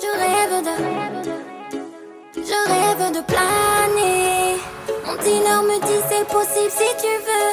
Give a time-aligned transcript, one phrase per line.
[0.00, 0.74] Je rêve de.
[2.36, 4.56] Je rêve de planer.
[5.06, 7.52] Mon dealer me dit c'est possible si tu veux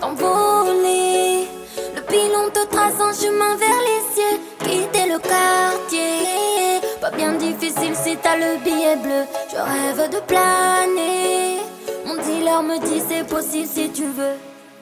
[0.00, 1.48] t'envoler.
[1.94, 4.38] Le pilon te trace un chemin vers les cieux.
[4.60, 6.80] Quitter le quartier.
[7.00, 9.24] Pas bien difficile si t'as le billet bleu.
[9.50, 11.57] Je rêve de planer.
[12.24, 14.36] Dealer me dit c'est possible si tu veux.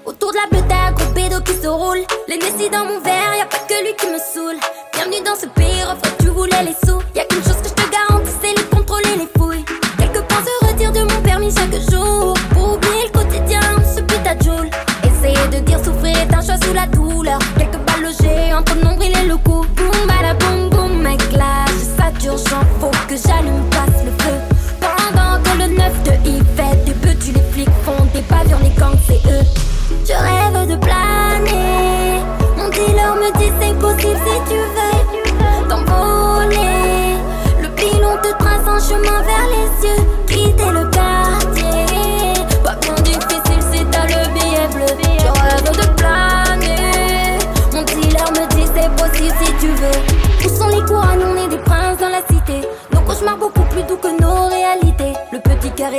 [0.06, 2.04] Autour de la bleue, t'as un gros bédo qui se roule.
[2.28, 4.56] Les messi dans mon verre, y a pas que lui qui me saoule.
[4.94, 7.00] Bienvenue dans ce pays, refrain, tu voulais les sous.
[7.14, 9.64] Y a qu'une chose que je te garantis, c'est les contrôler, les fouilles.
[9.98, 12.34] Quelques points se retirent de mon permis chaque jour.
[12.54, 14.70] Pour oublier le quotidien, ce putain de joule.
[15.04, 17.38] Essayer de dire souffrir est un choix sous la douleur.
[17.58, 19.66] Quelques balles logées entre le nombril et le cou.
[19.74, 22.95] Boum, bada boum, boum, mec, là, je sature, j'en faut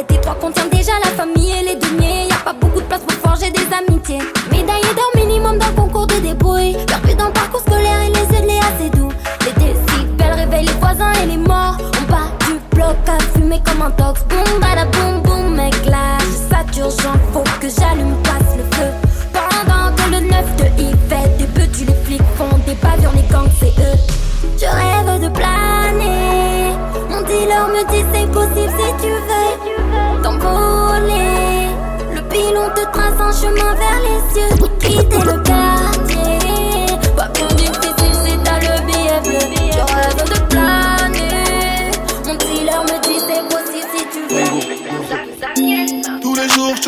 [0.03, 1.86] cœur étroit contient déjà la famille et les deniers.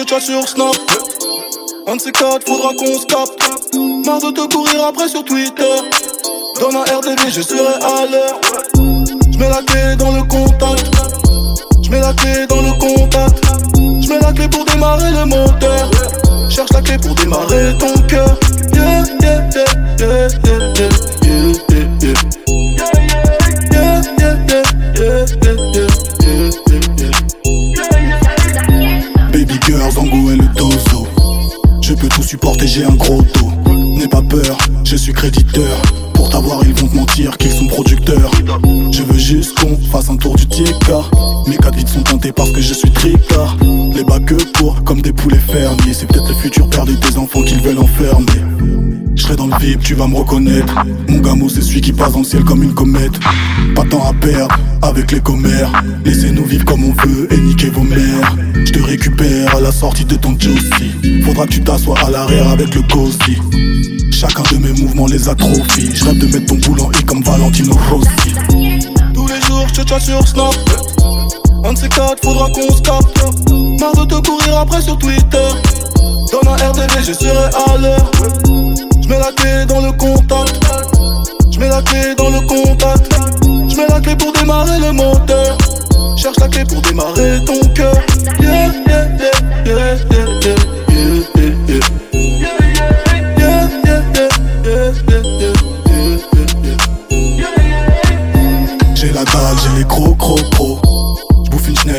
[0.09, 0.75] Chat sur Snap.
[1.85, 3.75] Un de ces quatre, faudra qu'on se capte.
[4.07, 5.75] Marre de te courir après sur Twitter.
[6.59, 8.41] Dans ma RDV, je serai à l'heure.
[9.31, 10.89] Je mets la clé dans le contact.
[11.83, 13.43] Je mets la clé dans le contact.
[14.01, 15.91] Je mets la clé pour démarrer le moteur.
[16.49, 18.39] Cherche la clé pour démarrer ton cœur.
[39.29, 41.01] Juste qu'on fasse un tour du Tika.
[41.47, 43.55] Mes quatre vides sont teintés parce que je suis tricard.
[43.95, 45.93] Les bas que pour, comme des poulets fermiers.
[45.93, 48.25] C'est peut-être le futur père de tes enfants qu'ils veulent enfermer.
[49.15, 50.73] Je serai dans le vide, tu vas me reconnaître.
[51.07, 53.19] Mon gamo, c'est celui qui passe dans le ciel comme une comète.
[53.75, 55.71] Pas de temps à perdre avec les commères.
[56.03, 58.35] Laissez-nous vivre comme on veut et niquer vos mères.
[58.55, 61.21] Je te récupère à la sortie de ton Josie.
[61.23, 63.37] Faudra que tu t'assoies à l'arrière avec le Cozy.
[64.11, 65.91] Chacun de mes mouvements les atrophie.
[65.93, 68.98] Je de mettre ton boule en I comme Valentino Rossi.
[69.59, 70.55] Jours, je sur Snap.
[71.65, 73.51] Un de ces quatre, faudra qu'on se capte.
[73.79, 75.49] Marre de te courir après sur Twitter.
[76.31, 78.11] Dans ma RDV, je serai à l'heure.
[79.01, 80.59] Je mets la clé dans le contact.
[81.51, 83.13] Je mets la clé dans le contact.
[83.43, 85.57] Je mets la clé pour démarrer le moteur.
[86.15, 87.95] Cherche la clé pour démarrer ton cœur.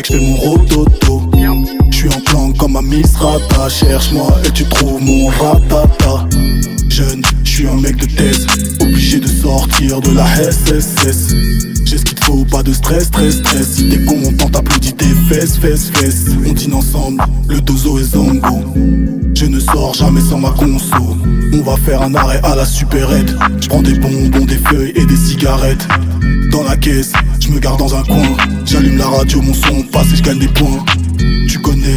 [0.00, 1.22] Schneck, j'fais mon rototo.
[1.90, 3.68] J'suis en plan comme ma Miss Rata.
[3.68, 6.26] Cherche-moi et tu trouves mon ratata.
[6.88, 8.46] Jeune, j'suis un mec de thèse.
[8.80, 11.69] Obligé de sortir de la SSS.
[12.50, 13.68] Pas de stress, stress, stress.
[13.74, 16.26] Si t'es content, t'applaudis tes fesses, fesses, fesses.
[16.46, 18.64] On dîne ensemble, le dozo et Zango.
[19.34, 21.16] Je ne sors jamais sans ma conso.
[21.52, 23.34] On va faire un arrêt à la supérette.
[23.60, 25.86] J'prends des bonbons, des feuilles et des cigarettes.
[26.50, 28.36] Dans la caisse, je me garde dans un coin.
[28.64, 30.84] J'allume la radio, mon son passe et je gagne des points.
[31.48, 31.94] Tu connais,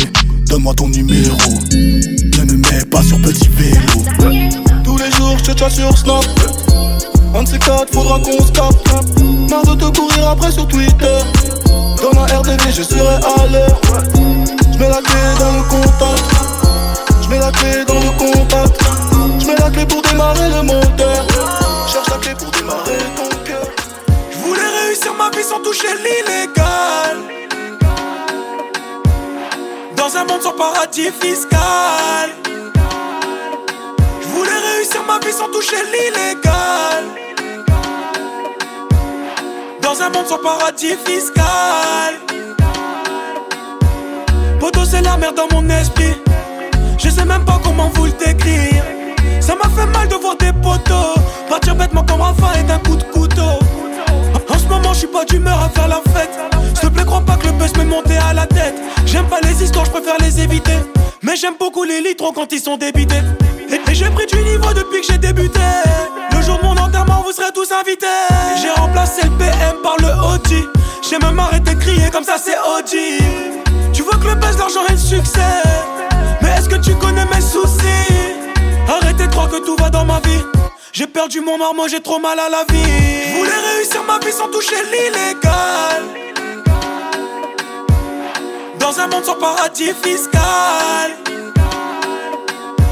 [0.48, 1.38] donne-moi ton numéro.
[1.74, 4.42] Ne me mets pas sur petit vélo.
[4.84, 6.63] Tous les jours, je te sur Snap.
[7.36, 8.88] Un de ces quatre, faudra qu'on se capte.
[9.50, 11.18] Marre de te courir après sur Twitter.
[12.02, 13.82] Dans ma RDV, je serai à l'heure.
[14.72, 16.24] Je mets la clé dans le contact.
[17.24, 18.80] Je mets la clé dans le contact.
[19.40, 21.26] Je mets la clé pour démarrer le moteur.
[21.92, 23.66] Cherche la clé pour démarrer ton cœur.
[24.32, 27.18] Je voulais réussir ma vie sans toucher l'illégal.
[29.98, 31.30] Dans un monde sans paradis fiscal.
[31.30, 32.30] fiscal.
[34.22, 37.23] Je voulais réussir ma vie sans toucher l'illégal.
[39.84, 42.16] Dans un monde sans paradis fiscal.
[44.60, 46.14] Poto, c'est la merde dans mon esprit.
[46.98, 48.84] Je sais même pas comment vous le décrire.
[49.42, 51.16] Ça m'a fait mal de voir des potos
[51.50, 53.60] partir bêtement comme Rafa et d'un coup de couteau.
[54.50, 56.32] En ce moment, je suis pas d'humeur à faire la fête.
[56.74, 58.76] S'il te plaît, crois pas que le buzz me monter à la tête.
[59.06, 60.78] J'aime pas les histoires, je préfère les éviter.
[61.22, 63.22] Mais j'aime beaucoup les litres quand ils sont débités.
[63.70, 65.60] Et, j'ai pris du niveau depuis que j'ai débuté.
[66.46, 68.06] Jour mon enterrement, vous serez tous invités.
[68.62, 70.68] J'ai remplacé le PM par le OG.
[71.02, 73.94] J'ai même arrêté de crier comme ça, c'est OG.
[73.94, 75.40] Tu vois que le buzz, l'argent et le succès.
[76.42, 78.36] Mais est-ce que tu connais mes soucis?
[78.90, 80.44] Arrêtez de croire que tout va dans ma vie.
[80.92, 82.84] J'ai perdu mon moi j'ai trop mal à la vie.
[82.84, 86.04] Je voulais réussir ma vie sans toucher l'illégal.
[88.80, 91.12] Dans un monde sans paradis fiscal.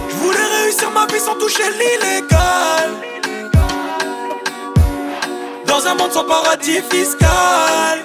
[0.10, 3.11] Je voulais réussir ma vie sans toucher l'illégal.
[5.72, 8.00] Dans un monde sans paradis fiscal.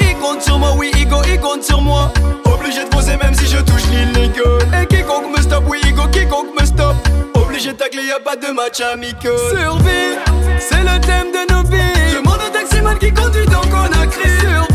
[0.00, 2.12] Il compte sur moi, oui, Igo, il compte sur moi.
[2.44, 4.68] Obligé de poser même si je touche l'illégal.
[4.80, 6.94] Et quiconque me stoppe, oui, Igo, quiconque me stoppe
[7.56, 9.32] obligé de tacler, y'a pas de match amical.
[9.50, 10.18] Survie,
[10.58, 12.14] c'est le thème de nos vies.
[12.14, 14.28] Demande au taximan qui conduit dans Conakry.
[14.40, 14.65] Survie, oui,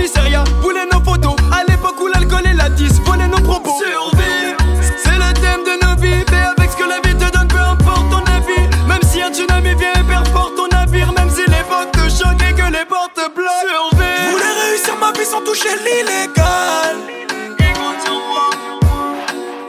[0.00, 1.36] commissariat voulait nos photos.
[1.52, 3.76] À l'époque où l'alcool et la 10 volaient nos propos.
[3.78, 4.54] Survie,
[5.02, 6.24] c'est le thème de nos vies.
[6.28, 8.66] Fais avec ce que la vie te donne, peu importe ton avis.
[8.88, 12.54] Même si un tsunami vient et perforte ton navire, même si l'époque te choque et
[12.54, 13.90] que les portes bloquent.
[13.90, 16.96] Survie, Je voulais réussir ma vie sans toucher l'illégal.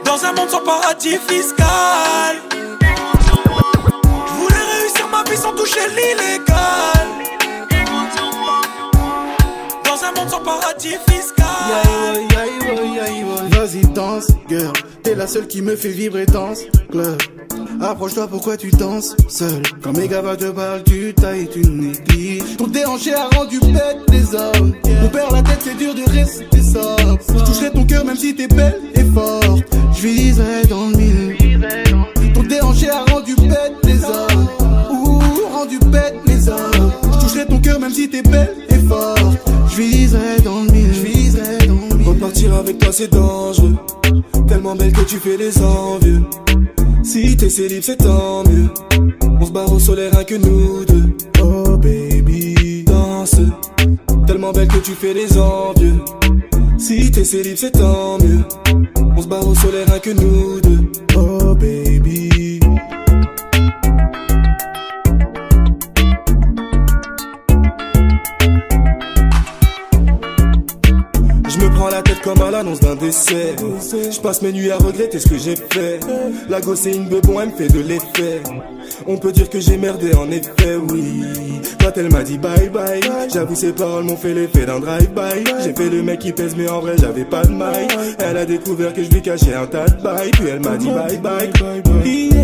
[0.04, 2.36] Dans un monde sans paradis fiscal.
[2.80, 7.08] Je voulais réussir ma vie sans toucher l'illégal.
[10.02, 11.42] Monde sans paradis fiscal.
[13.52, 14.72] Vas-y danse, girl,
[15.04, 16.60] t'es la seule qui me fait vibrer danse,
[16.90, 17.16] club.
[17.80, 22.56] Approche-toi, pourquoi tu danses seul Quand mes gars te parlent, tu tailles, tu négliges.
[22.56, 24.74] Ton déhanché a rendu bête les hommes.
[25.04, 27.18] On perd la tête, c'est dur de rester sobre.
[27.28, 29.62] Je toucherai ton cœur même si t'es belle et forte.
[29.94, 32.34] Je viserai dans le mille.
[32.34, 34.48] Ton déhanché a rendu bête les hommes.
[34.90, 35.20] Ouh,
[35.52, 36.92] rendu bête les hommes.
[37.04, 39.21] Je toucherai ton cœur même si t'es belle et forte.
[39.72, 40.92] Je viserai dans le mille.
[40.92, 42.06] Je dans le mille.
[42.06, 43.74] Repartir avec toi c'est dangereux.
[44.46, 46.22] Tellement belle que tu fais les envieux.
[47.02, 48.68] Si t'es célib c'est tant mieux.
[49.40, 51.16] On se barre au soleil rien que nous deux.
[51.42, 53.36] Oh baby Danse.
[54.26, 55.94] Tellement belle que tu fais les envieux.
[56.78, 58.44] Si t'es célib c'est tant mieux.
[59.16, 60.92] On se barre au soleil rien que nous deux.
[61.16, 62.41] Oh baby
[71.88, 73.56] la tête comme à l'annonce d'un décès.
[73.92, 76.00] Je passe mes nuits à regretter ce que j'ai fait.
[76.48, 78.42] La gosse est une bebon, elle me fait de l'effet.
[79.06, 81.22] On peut dire que j'ai merdé en effet, oui.
[81.80, 83.00] Quand elle m'a dit bye bye,
[83.32, 85.44] j'avoue ses paroles m'ont fait l'effet d'un drive-by.
[85.64, 87.88] J'ai fait le mec qui pèse, mais en vrai j'avais pas de maille.
[88.18, 90.88] Elle a découvert que je lui cachais un tas de bail, puis elle m'a dit
[90.88, 91.50] bye bye.
[92.04, 92.42] Yeah.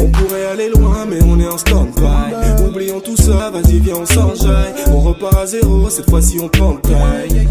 [0.00, 2.64] On pourrait aller loin, mais on est en stand-by.
[2.66, 4.74] Oublions tout ça, vas-y, viens, on s'enjaille.
[4.92, 7.48] On repart à zéro, cette fois-ci on prend taille.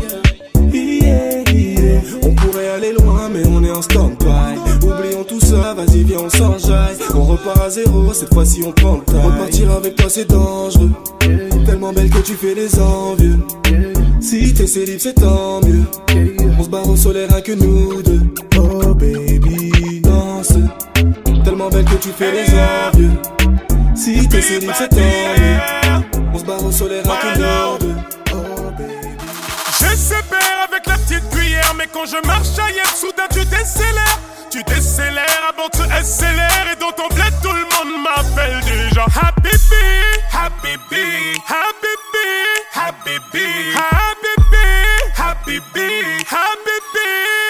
[2.24, 4.86] On pourrait aller loin, mais on est en stand-by.
[4.86, 6.98] Oublions tout ça, vas-y, viens, on s'enjaille.
[7.16, 9.20] On repart à zéro, cette fois-ci on prend le.
[9.20, 10.92] Repartir avec toi, c'est dangereux.
[11.66, 13.40] Tellement belle que tu fais les envieux.
[14.20, 15.84] Si t'es célib, c'est tant mieux.
[16.58, 18.22] On se barre au soleil, rien que nous deux.
[18.58, 20.54] Oh baby, danse.
[21.44, 23.12] Tellement belle que tu fais les envieux.
[23.96, 26.04] Si t'es célib, c'est tant mieux.
[26.34, 27.87] On se barre au soleil, rien que nous deux.
[31.78, 34.20] Mais quand je marche ailleurs, soudain tu décélères.
[34.50, 39.60] Tu décélères avant de SLR et dans ton bled tout le monde m'appelle déjà Habibi,
[40.32, 41.06] Habibi,
[41.48, 42.30] Habibi,
[42.74, 44.68] Habibi, Habibi,
[45.18, 45.90] Habibi,
[46.32, 46.78] Habibi.
[46.94, 47.47] Mais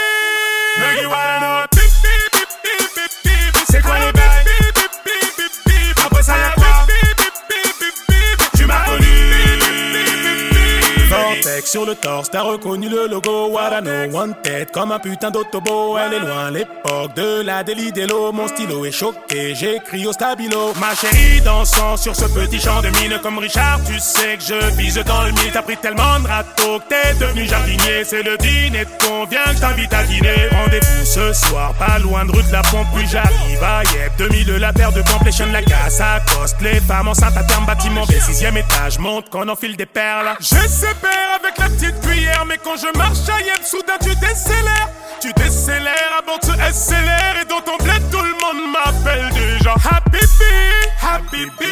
[11.65, 13.57] Sur le torse, t'as reconnu le logo.
[13.81, 15.97] Know, one tête comme un putain d'autobo.
[15.97, 17.91] Elle est loin l'époque de la délit
[18.33, 20.73] Mon stylo est choqué, j'écris au stabilo.
[20.79, 23.79] Ma chérie dansant sur ce petit champ de mine comme Richard.
[23.85, 25.51] Tu sais que je vise dans le mille.
[25.51, 28.03] T'as pris tellement de râteaux que t'es devenu jardinier.
[28.03, 30.49] C'est le dîner de convient que t'invite à dîner.
[30.51, 32.87] Rendez-vous ce soir, pas loin de rue de la pompe.
[32.95, 36.57] Puis j'arrive à Yep, 2000 la paire de complétion, la casse à coste.
[36.61, 38.99] Les femmes enceintes à terme, bâtiment B, sixième étage.
[38.99, 40.35] Monte qu'on enfile des perles.
[40.39, 44.89] Je sépare avec la petite cuillère, mais quand je marche à Yep, soudain tu décélères.
[45.21, 49.29] Tu décélères à bord de ce SLR et dans ton bled, tout le monde m'appelle
[49.33, 51.67] déjà Happy Bee, Happy Bee,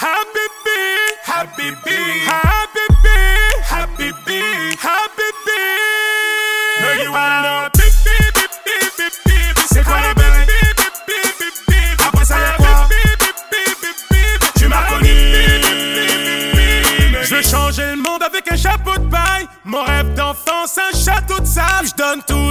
[0.00, 5.60] Happy Bee, Happy Bee, Happy Bee, Happy Bee, Happy Bee.
[19.70, 21.86] Mon rêve d'enfance, un château de sable.
[21.86, 22.49] Je donne tout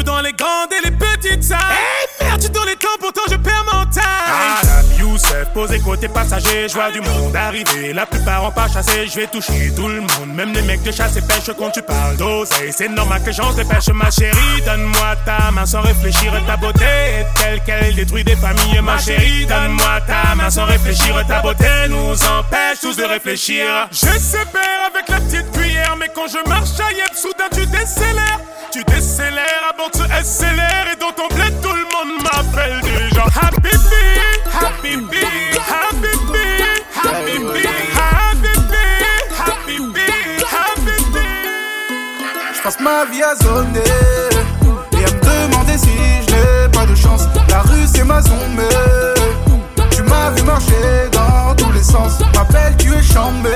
[5.60, 6.70] posé côté passager.
[6.70, 9.08] Je vois du monde arriver, la plupart ont pas chassé.
[9.08, 11.51] Je vais toucher tout le monde, même les mecs de chasse et pêche.
[11.58, 13.89] Quand tu parles d'oseille, c'est normal que j'en dépêche.
[13.89, 16.32] Ma chérie, donne-moi ta main sans réfléchir.
[16.48, 18.82] Ta beauté est telle qu'elle détruit des familles.
[18.82, 21.13] Ma chérie, donne-moi ta main sans réfléchir.
[21.28, 23.66] Ta beauté nous empêche tous de réfléchir.
[23.92, 28.39] Je sépare avec la petite cuillère, mais quand je marche à Yep, soudain tu décélères.
[28.72, 33.24] Tu décélères bord de ce SLR et dans ton bled, tout le monde m'appelle déjà
[33.42, 35.24] Happy Bee, Happy Happy
[35.56, 36.12] Happy
[36.96, 37.36] Happy
[39.38, 39.78] Happy
[40.51, 40.96] Happy.
[42.54, 43.80] Je passe ma vie à zoner
[44.92, 45.88] et à me demander si
[46.28, 47.24] je n'ai pas de chance.
[47.50, 48.68] La rue c'est ma zone, mais
[49.92, 52.20] tu m'as vu marcher dans tous les sens.
[52.36, 53.54] M'appelle, tu es chambé.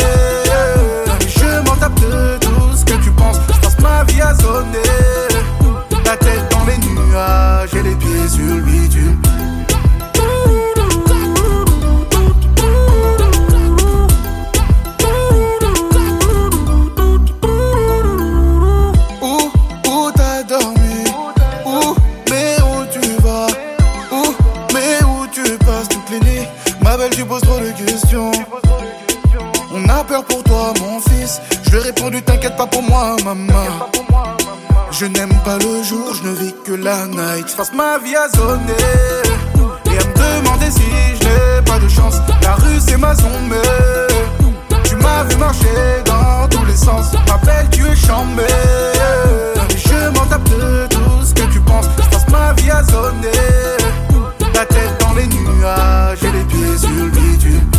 [1.28, 3.38] Je m'en tape de tout ce que tu penses.
[3.54, 4.80] Je passe ma vie à zoner.
[6.06, 9.22] La tête dans les nuages et les pieds sur le bitume.
[31.84, 33.90] Répondu, t'inquiète pas pour moi, maman.
[34.92, 37.48] Je n'aime pas le jour, je ne vis que la night.
[37.50, 38.74] Je passe ma vie à zoner
[39.88, 40.82] Et à me demander si
[41.20, 42.16] je n'ai pas de chance.
[42.42, 43.54] La rue c'est ma zone,
[44.86, 47.12] Tu m'as vu marcher dans tous les sens.
[47.28, 48.48] M'appelle, tu es chambé
[49.76, 51.88] Je m'en tape de tout ce que tu penses.
[51.98, 53.30] Je passe ma vie à zoner
[54.54, 57.73] La tête dans les nuages et les pieds sur le bitume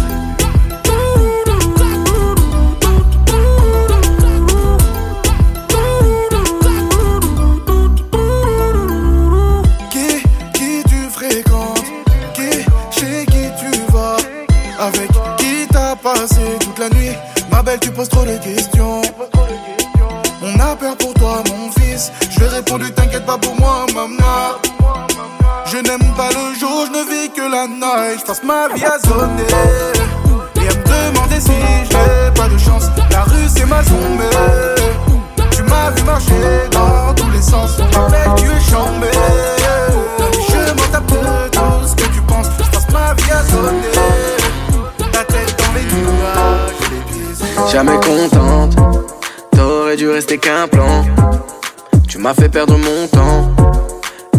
[52.24, 53.52] M'as fait perdre mon temps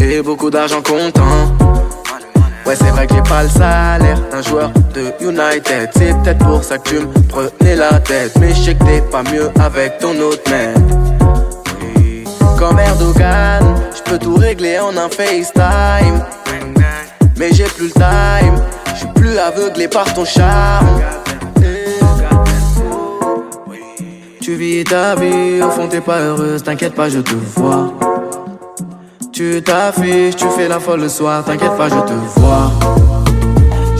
[0.00, 1.22] et beaucoup d'argent comptant.
[2.66, 5.90] Ouais, c'est vrai que j'ai pas le salaire d'un joueur de United.
[5.94, 8.32] C'est peut-être pour ça que tu me prenais la tête.
[8.40, 10.76] Mais je sais que t'es pas mieux avec ton autre mec.
[12.58, 13.62] Comme Erdogan,
[13.96, 16.24] je peux tout régler en un FaceTime.
[17.38, 18.64] Mais j'ai plus le time,
[18.94, 20.88] je suis plus aveuglé par ton charme.
[24.46, 27.92] Tu vis ta vie, au fond t'es pas heureuse, t'inquiète pas, je te vois.
[29.32, 32.70] Tu t'affiches, tu fais la folle le soir, t'inquiète pas, je te vois.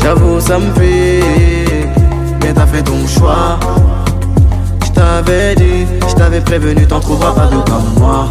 [0.00, 2.00] J'avoue, ça me pique,
[2.44, 3.58] mais t'as fait ton choix.
[4.84, 8.28] Je t'avais dit, je t'avais prévenu, t'en trouveras pas de comme moi.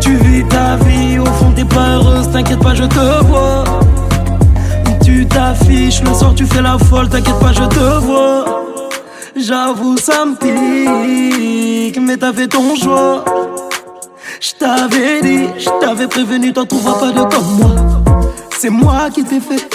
[0.00, 3.62] Tu vis ta vie, au fond t'es pas heureuse, t'inquiète pas, je te vois.
[5.04, 8.59] Tu t'affiches, le soir tu fais la folle, t'inquiète pas, je te vois.
[9.42, 13.24] J'avoue, ça me pique, mais t'as fait ton choix.
[14.38, 17.70] Je t'avais dit, je t'avais prévenu, t'en trouveras pas de comme moi.
[18.58, 19.66] C'est moi qui t'ai fait.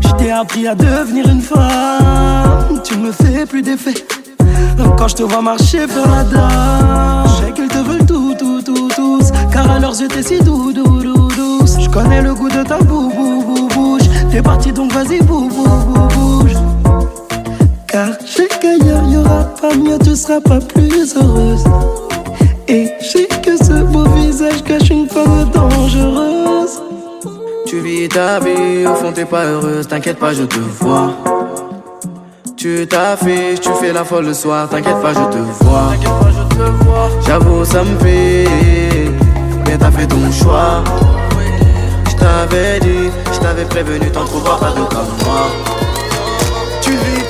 [0.00, 3.94] Je t'ai appris à devenir une femme, tu me fais plus d'effet.
[4.96, 8.62] Quand je te vois marcher vers la dame, je sais qu'ils te veulent tout, tout,
[8.62, 9.30] tout, tous.
[9.52, 11.76] Car à leurs yeux t'es si doux, doux, doux, douce.
[11.78, 14.08] Je connais le goût de ta bou, bou, bou, bouche.
[14.32, 16.07] T'es parti donc vas-y, bou, bou, bou.
[17.98, 21.64] Car je sais qu'ailleurs y'aura pas mieux, tu seras pas plus heureuse.
[22.68, 26.80] Et je sais que ce beau visage cache une femme dangereuse.
[27.66, 31.12] Tu vis ta vie, au fond t'es pas heureuse, t'inquiète pas, je te vois.
[32.56, 35.90] Tu t'affiches, tu fais la folle le soir, t'inquiète pas, je te vois.
[37.26, 38.46] J'avoue, ça me fait,
[39.66, 40.84] mais t'as fait ton choix.
[42.08, 45.48] Je t'avais dit, je t'avais prévenu, t'en trouveras pas de comme moi.
[46.80, 47.27] Tu vis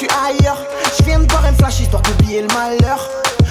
[0.00, 0.56] suis ailleurs.
[0.96, 3.06] Je viens de boire un flash histoire d'oublier le malheur.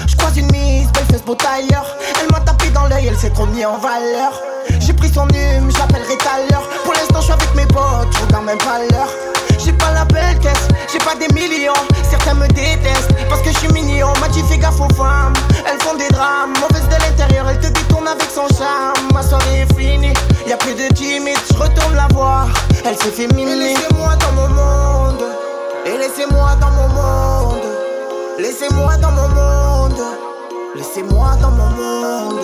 [0.06, 1.96] Je une mise, belle fesse beau tailleur.
[2.20, 4.32] Elle m'a tapé dans l'œil, elle s'est trop en valeur.
[4.80, 6.68] J'ai pris son hume, j'appellerai tout l'heure.
[6.84, 9.10] Pour l'instant, je suis avec mes potes, je regarde même pas l'heure.
[9.58, 11.72] J'ai pas la belle caisse, j'ai pas des millions.
[12.08, 14.08] Certains me détestent parce que je suis mignon.
[14.20, 15.34] M'a dit fais gaffe aux femmes,
[15.66, 16.54] elles font des drames.
[16.60, 19.12] Mauvaise de l'intérieur, elle te détourne avec son charme.
[19.12, 20.14] Ma soirée est finie,
[20.48, 22.48] y a plus de timide, je retourne la voir.
[22.84, 23.60] Elle s'est féminine.
[23.60, 25.24] Laissez-moi dans mon monde,
[25.86, 27.80] et laissez-moi dans mon monde.
[28.38, 30.02] Laissez-moi dans mon monde,
[30.74, 32.40] laissez-moi dans mon monde.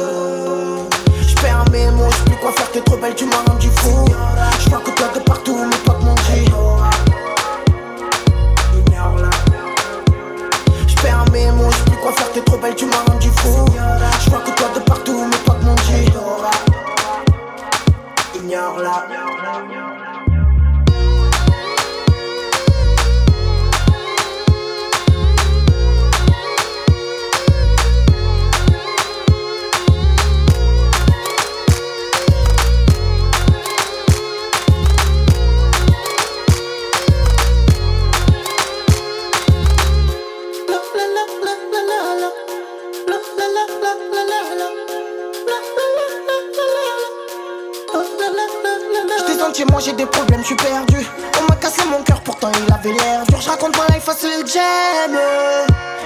[1.23, 4.05] Je perds mes mots, je plus quoi faire, t'es trop belle, tu m'as rendu fou.
[4.61, 6.45] Je vois que toi de partout, mes potes m'ont dit.
[10.87, 13.64] Je perds mes mots, je plus quoi faire, t'es trop belle, tu m'as rendu fou.
[14.21, 16.12] Je vois que toi de partout, mes potes m'ont dit.
[18.35, 19.07] Ignore-la.
[49.70, 51.06] Moi j'ai des problèmes, je suis perdu.
[51.40, 53.40] On m'a cassé mon cœur, pourtant il avait l'air dur.
[53.40, 55.18] Je raconte ma life à ce j'aime.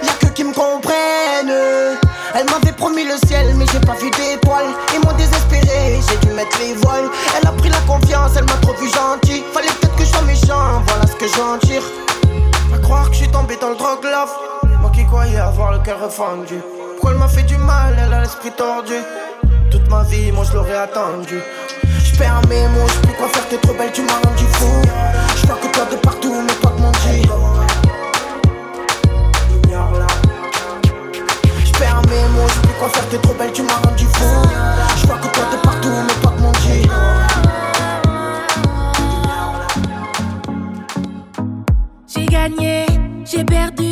[0.03, 1.99] Y'a que qui me comprennent.
[2.35, 4.73] Elle m'avait promis le ciel, mais j'ai pas vu d'étoiles.
[4.95, 7.09] Ils m'ont désespéré, j'ai dû mettre les voiles.
[7.37, 9.43] Elle a pris la confiance, elle m'a trop vu gentil.
[9.53, 11.83] Fallait peut-être que je sois méchant, voilà ce que j'en tire.
[12.75, 14.33] À croire que je suis tombé dans le drug love.
[14.81, 16.61] Moi qui croyais avoir le cœur refendu.
[16.93, 18.95] Pourquoi elle m'a fait du mal, elle a l'esprit tordu.
[19.71, 21.41] Toute ma vie, moi je l'aurais attendu.
[22.21, 24.83] Mes mots, je plus quoi faire, t'es trop belle, tu m'as rendu fou.
[25.37, 27.23] Je vois que toi de partout, mes potes m'ont dit.
[29.65, 30.07] Ignore-la.
[31.65, 34.49] Je perds mes je plus quoi faire, t'es trop belle, tu m'as rendu fou.
[35.01, 36.89] Je vois que toi de partout, mes potes m'ont dit.
[42.13, 42.87] J'ai gagné,
[43.25, 43.90] j'ai perdu,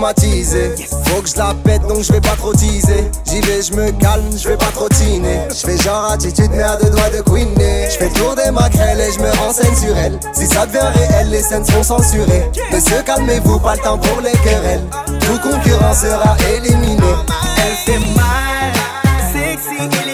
[0.00, 3.10] Faut que je la pète donc je vais pas trop teaser.
[3.26, 5.40] J'y vais, je me calme, je vais pas trop tiner.
[5.50, 7.88] Je fais genre attitude, mais à deux doigts de queener.
[7.90, 10.18] Je fais tour des maquerelles et je me renseigne sur elle.
[10.32, 12.48] Si ça devient réel, les scènes seront censurées.
[12.72, 14.84] Monsieur, calmez-vous, pas le temps pour les querelles.
[15.20, 17.02] Tout concurrent sera éliminé.
[17.66, 18.72] Elle fait mal,
[19.32, 20.07] sexy,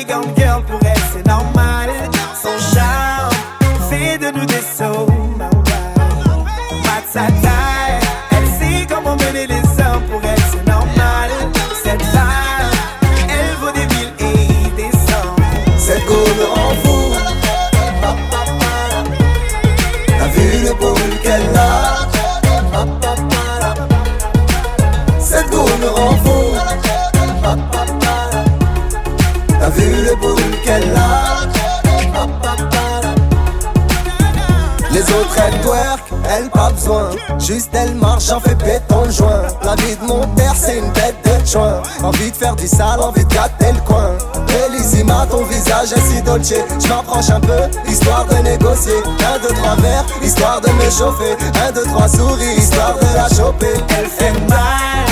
[37.46, 39.42] Juste elle marche, j'en fais péton le joint.
[39.62, 41.82] La vie de mon père c'est une bête de joint.
[42.02, 44.12] Envie de faire du sale, envie de gâter le coin.
[44.46, 46.54] Bellissima, ton visage est si dolce.
[46.82, 48.96] Je m'approche un peu, histoire de négocier.
[49.20, 51.36] Un, deux, trois verres, histoire de me chauffer.
[51.66, 53.74] Un, deux, trois souris, histoire de la choper.
[53.98, 55.04] Elle fait mal,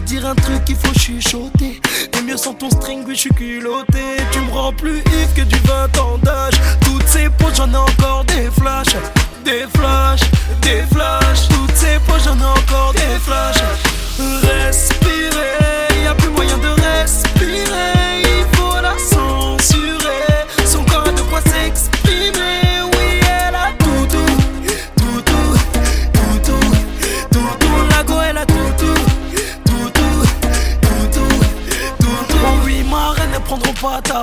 [0.00, 1.80] dire un truc, il faut chuchoter.
[2.10, 4.16] T'es mieux sans ton string, oui, je suis culotté.
[4.32, 6.54] Tu me rends plus if que du 20 ans d'âge.
[6.80, 8.96] Toutes ces poses, j'en ai encore des flashs.
[9.44, 10.20] Des flashs,
[10.62, 11.48] des flashs.
[11.48, 13.59] Toutes ces poses, j'en ai encore des flashs.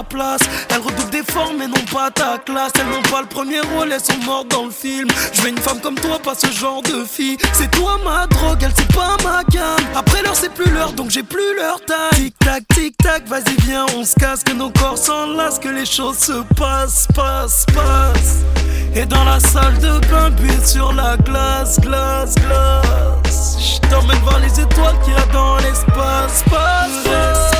[0.10, 0.41] Place.
[0.69, 2.71] Elles redoublent des formes, mais non pas ta classe.
[2.80, 5.08] Elles n'ont pas le premier rôle, elles sont mortes dans le film.
[5.34, 7.38] Je veux une femme comme toi, pas ce genre de fille.
[7.54, 9.86] C'est toi ma drogue, elle c'est pas ma gamme.
[9.95, 12.32] Après l'heure, c'est plus l'heure, donc j'ai plus leur taille.
[12.32, 14.43] Tic tac, tic tac, vas-y, viens, on se casse.
[14.43, 18.39] Que nos corps s'enlacent, que les choses se passent, passent, passent.
[18.95, 23.58] Et dans la salle de bain, but sur la glace, glace, glace.
[23.60, 27.57] Je t'emmène voir les étoiles qu'il y a dans l'espace, passe, respirer.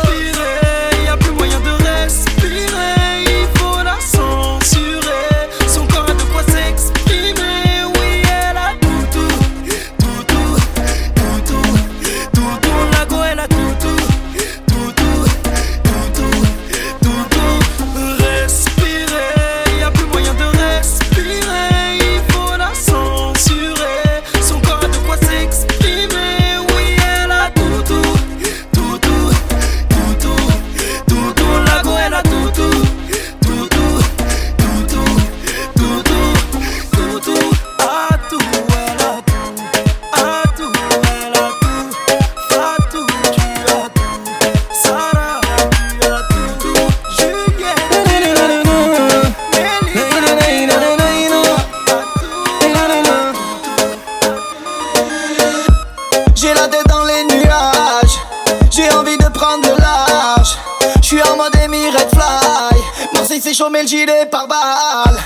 [63.58, 65.17] Chaud mais le gilet par balle.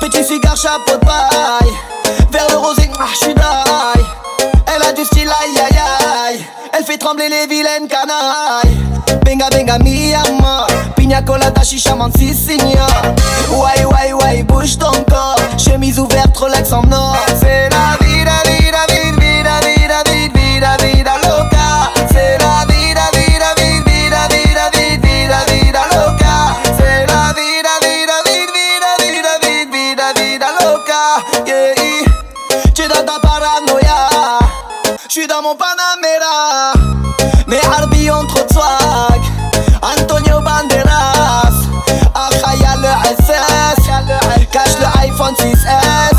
[0.00, 1.72] Petit cigare, chapeau de paille,
[2.30, 4.04] vers le rosé, ah j'suis die.
[4.66, 5.78] Elle a du style, aïe aïe
[6.28, 6.44] aïe,
[6.76, 8.76] elle fait trembler les vilaines canailles.
[9.24, 12.88] Benga benga mi amor, pina colada chicha si signor.
[13.50, 17.16] Ouais ouais ouais, bouge ton corps, chemise ouverte, Rolex en or.
[17.40, 17.97] C'est la
[33.08, 34.38] ta paranoïa,
[35.08, 36.74] j'suis dans mon Panamera.
[37.46, 39.22] Mais Harbi ont trop de swag.
[39.82, 41.56] Antonio Banderas.
[42.14, 43.86] Acha y'a le SS
[44.50, 46.18] Cache le iPhone 6S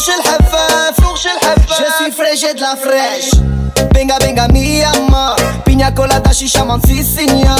[0.00, 1.62] fourche le hafaf, fourche le.
[1.68, 3.30] Je suis frais, j'ai de la fraîche.
[3.92, 7.56] Benga benga mi ama Pina colada chicha si signa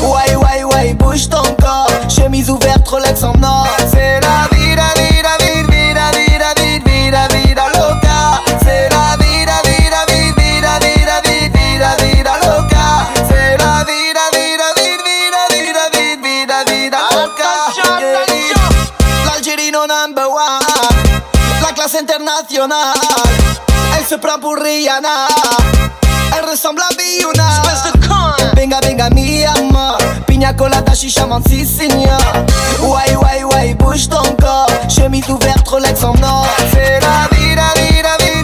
[0.00, 1.88] Wai wai wai bouge ton corps.
[2.08, 3.66] Chemise ouverte Rolex en or.
[3.90, 5.11] C'est la vida vida vida
[23.98, 25.28] Elle se prend pour Rihanna.
[26.36, 27.48] Elle ressemble à Biuna.
[27.62, 28.32] Espèce de con.
[28.56, 29.98] Venga, venga, mi amor.
[30.26, 32.18] Pina colada, chicha, si signor.
[32.80, 34.66] Ouais, ouais, bouge ton corps.
[34.88, 36.14] Chemise ouverte, Rolex en.
[36.72, 38.42] C'est la vida, vida, vida.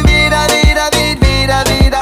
[0.51, 1.99] C'est la vida, vida.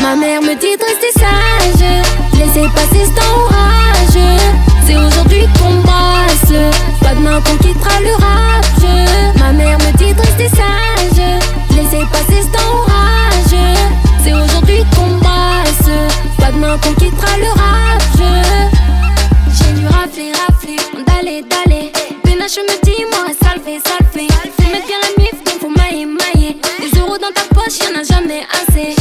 [0.00, 1.84] Ma mère me dit de rester sage.
[2.34, 3.47] Je passer ce temps
[16.58, 18.02] demain qu'on quittera le rage
[19.50, 21.92] J'ai dû rafler, rafler, d'aller, d'aller
[22.24, 25.44] Pénache me dit moi, ça le fait, ça le fait Faut mettre bien la mif,
[25.44, 28.94] donc faut mailler, mailler Des euros dans ta poche, y'en a jamais assez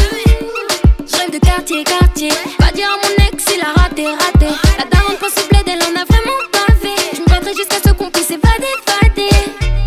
[1.09, 2.31] je rêve de quartier, quartier.
[2.59, 4.53] Pas dire à mon ex, il a raté, raté.
[4.77, 6.93] La daronne possible, elle en a vraiment bavé.
[7.13, 9.29] Je me battrai jusqu'à ce qu'on puisse évader, fader.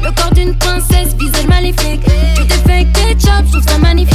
[0.03, 2.01] Le corps d'une princesse, visage maléfique.
[2.37, 4.10] Tu t'es fait ketchup, je trouve ça magnifique.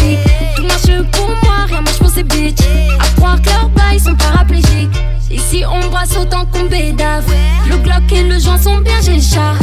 [6.14, 7.26] Autant qu'on bédave.
[7.68, 9.54] Le Glock et le joint sont bien, j'ai le chat.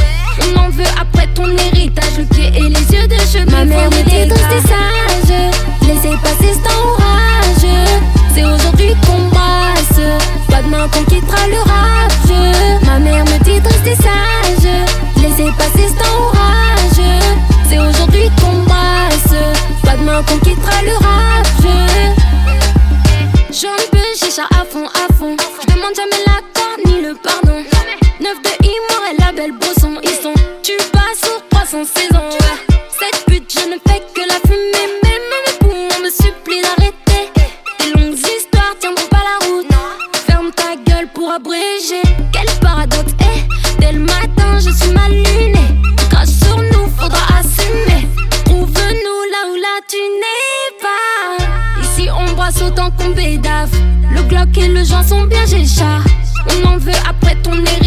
[0.42, 3.50] On en veut après ton héritage, le pied et les yeux de cheveux.
[3.50, 5.52] Ma mère me dit de rester sage.
[5.82, 8.02] Laissez passer ce temps orageux.
[8.34, 10.00] C'est aujourd'hui qu'on brasse.
[10.48, 12.82] Pas demain qu'on quittera le rage.
[12.84, 14.31] Ma mère me dit de rester sage.
[28.62, 29.98] Imoire et la belle Bosson.
[30.02, 32.28] Ils sont tu bas sur 300 saisons.
[32.98, 34.86] Cette pute, je ne fais que la fumer.
[35.02, 37.30] Même mes poumons me supplient d'arrêter.
[37.78, 39.66] Tes longues histoires tiendront pas la route.
[40.26, 42.02] Ferme ta gueule pour abréger.
[42.32, 43.80] Quel paradoxe, eh.
[43.80, 45.80] Dès le matin, je suis mal lunée.
[46.10, 48.06] Crache sur nous, faudra assumer.
[48.44, 51.82] Trouve-nous là où là tu n'es pas.
[51.82, 53.70] Ici, on brasse autant qu'on bédave.
[54.14, 56.00] Le Glock et le joint sont bien, chat.
[56.50, 57.81] On en veut après ton héritage,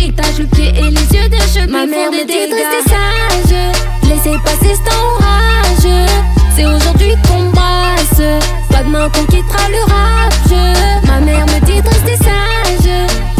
[1.75, 3.73] Ma mère me dit de rester sage.
[4.03, 6.07] Laissez passer ce temps orageux.
[6.55, 8.21] C'est aujourd'hui qu'on brasse.
[8.69, 11.03] Pas demain qu'on quittera le rage.
[11.05, 12.89] Ma mère me dit de rester sage.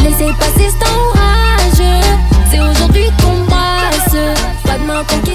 [0.03, 2.03] Laissez passer ce temps orageux.
[2.51, 4.17] C'est aujourd'hui qu'on brasse.
[4.65, 5.34] Pas demain qu'on quittera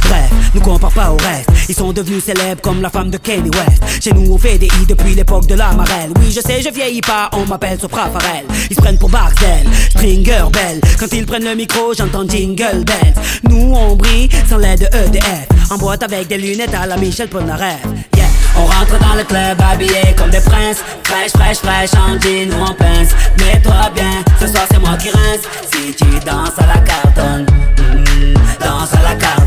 [0.53, 1.49] Nous compare pas au reste.
[1.69, 4.03] Ils sont devenus célèbres comme la femme de Kanye West.
[4.03, 6.11] Chez nous on fait des i depuis l'époque de la marelle.
[6.19, 9.65] Oui je sais, je vieillis pas, on m'appelle Sopra Farel Ils se prennent pour Barcel,
[9.89, 10.81] Stringer Bell.
[10.99, 13.13] Quand ils prennent le micro, j'entends Jingle Bells.
[13.49, 17.29] Nous on brille sans l'aide de EDF En boîte avec des lunettes à la Michel
[17.29, 17.79] Polnareff.
[18.15, 18.25] Yeah.
[18.57, 20.83] On rentre dans le club habillé comme des princes.
[21.03, 23.11] Fraîche, fraîche, fraîche, en jean ou en pince.
[23.39, 25.41] Mets-toi bien, ce soir c'est moi qui rince.
[25.71, 29.40] Si tu danses à la cartonne mm, Danse à la cartonne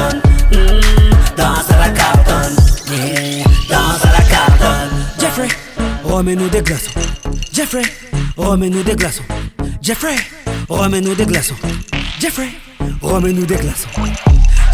[0.00, 0.20] cartonne
[0.52, 2.56] mm, Danse à la cartonne
[2.90, 5.48] yeah, Danse à la cartonne Jeffrey,
[6.04, 6.90] remets-nous des glaçons.
[7.52, 7.82] Jeffrey,
[8.36, 9.22] remets-nous des glaçons.
[9.82, 10.16] Jeffrey,
[10.68, 11.54] remets-nous des glaçons.
[12.20, 12.48] Jeffrey,
[13.02, 13.88] remets-nous des glaçons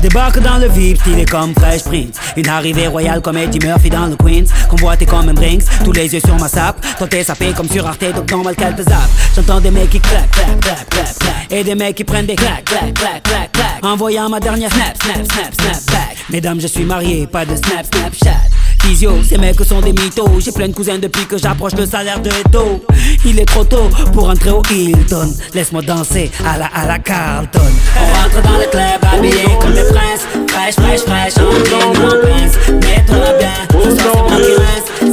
[0.03, 2.17] Débarque dans le VIP, stylé comme Fresh Prince.
[2.37, 4.47] Une arrivée royale comme Eddie Murphy dans le Queens.
[4.69, 6.85] Convoité comme un Brinks, tous les yeux sur ma sape.
[6.99, 10.01] Toi t'es sapé comme sur Arte, donc normal qu'elle te zappe J'entends des mecs qui
[10.01, 11.53] claquent, claquent, claquent, claquent, claquent.
[11.53, 13.85] Et des mecs qui prennent des claques, claques, claques, claques, claques.
[13.85, 16.17] Envoyant ma dernière snap, snap, snap, snap back.
[16.31, 18.57] Mesdames, je suis marié, pas de snap, snap, chat.
[18.87, 20.41] Physio, ces mecs sont des mythos.
[20.41, 22.85] J'ai plein de cousins depuis que j'approche le salaire de Eto
[23.25, 25.35] Il est trop tôt pour entrer au Hilton.
[25.55, 27.61] Laisse-moi danser à la, à la Carlton.
[27.97, 32.11] On rentre dans le club habillé comme des princes Fraîche, fraîche, fraîche, en jean, en
[32.23, 34.53] pince Mets-toi bien, ce soir c'est moi qui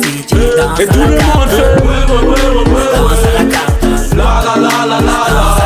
[0.02, 1.72] Si tu danses à la Carlton
[2.94, 5.64] Danse à la Carlton La la la la la la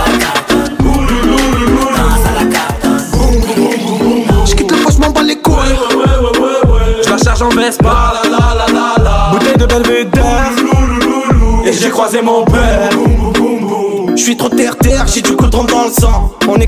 [5.23, 5.55] les couilles.
[7.03, 8.13] Je la cherche charge en Vespa.
[9.31, 10.51] Bouteille de belvédère.
[11.65, 12.56] Et j'ai croisé mon père.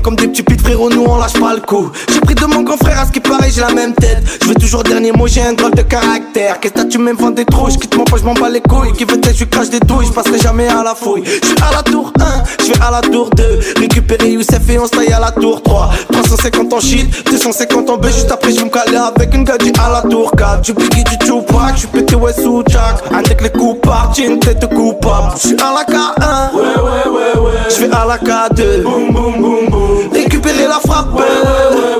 [0.02, 1.90] Comme des petits pits frérot, nous on lâche pas le coup.
[2.12, 4.18] J'ai pris de mon grand frère, à ce paraît, j'ai la même tête.
[4.42, 6.58] Je veux toujours dernier mot, j'ai un drôle de caractère.
[6.60, 8.60] Qu'est-ce que tu me vends des trous, je quitte mon poche, je m'en bats les
[8.60, 8.92] couilles.
[8.92, 11.22] Qui veut tête, je crache des douilles, je passerai jamais à la fouille.
[11.24, 13.60] Je suis à la tour 1, je vais à la tour 2.
[13.78, 15.90] Récupérer Youssef et on se taille à la tour 3.
[16.12, 19.78] 350 en shit, 250 en B, juste après je vais me caler avec une gadget
[19.78, 20.60] à la tour 4.
[20.62, 22.96] Du Biggie, du Tupac, je suis pété ouais sous Jack.
[23.12, 25.32] Avec les coups partis, une tête coupable.
[25.36, 27.50] Je suis à la K1, Ouais, ouais, ouais, ouais.
[27.70, 28.82] je vais à la K2.
[28.82, 30.12] Boum, boum, boum, boum.
[30.12, 31.99] Récupérer la frappe Ouais, ouais, ouais.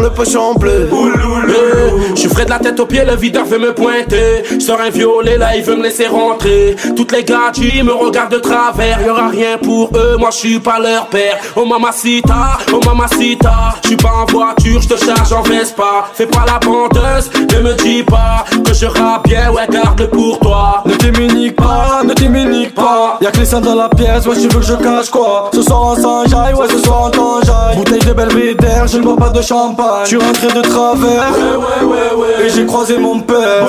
[0.00, 0.88] Le pochon bleu.
[0.92, 4.42] Eh, Je suis frais de la tête aux pieds, le videur veut me pointer.
[4.60, 6.76] Sors un violet, là il veut me laisser rentrer.
[6.96, 9.00] Toutes les gadgets me regardent de travers.
[9.04, 11.38] Y'aura rien pour eux, moi je suis pas leur père.
[11.56, 13.74] Oh mamacita, oh mamacita.
[13.82, 16.06] Je suis pas en voiture, je te charge en Vespa.
[16.14, 20.38] Fais pas la bandeuse, ne me dis pas que je rappe bien, ouais, garde pour
[20.40, 20.82] toi.
[20.86, 24.48] Ne t'immunique pas, ne t'immunique pas Y'a que les seins dans la pièce, ouais tu
[24.48, 28.00] veux que je cache quoi Ce soir en Saint-Jaille, ouais ce soir en Tanjaille Bouteille
[28.00, 31.84] de belvédère, je ne bois pas de champagne Je suis rentré de travers, Ouais, ouais,
[31.84, 32.46] ouais, ouais.
[32.46, 33.66] et j'ai croisé mon père.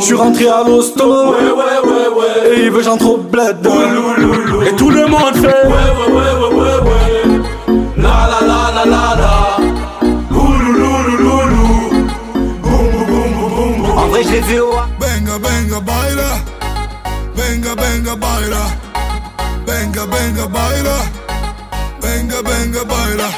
[0.00, 2.56] Je suis rentré à l'hosto, Ouais, ouais, ouais, ouais.
[2.56, 3.56] et il veut j'entre au bled.
[4.66, 7.40] Et tout le monde fait Ouais, ouais, ouais, ouais, ouais, ouais.
[7.96, 9.34] La la la la la la.
[10.36, 11.90] Ouloulouloulou.
[12.62, 13.98] Boum, boum, boum, boum, boum, boum.
[13.98, 16.30] En vrai, je l'ai vu au Venga, venga, baila.
[17.36, 18.64] Venga, venga, baila.
[19.66, 20.96] Venga, venga, baila.
[22.02, 23.28] Venga, venga, baila.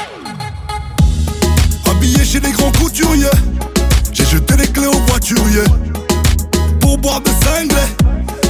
[4.11, 5.63] J'ai jeté les clés au voiturier.
[6.79, 7.75] Pour boire de cinglés.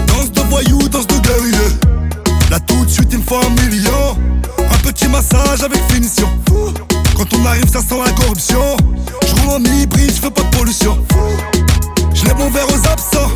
[0.08, 1.70] Danse de voyou, danse de guerrier.
[2.50, 4.18] Là tout de suite, il me faut un million.
[4.58, 6.30] Un petit massage avec finition.
[7.16, 8.78] Quand on arrive, ça sent la corruption.
[9.26, 10.98] Je roule en hybride, je fais pas de pollution.
[12.14, 13.32] Je lève mon verre aux absents.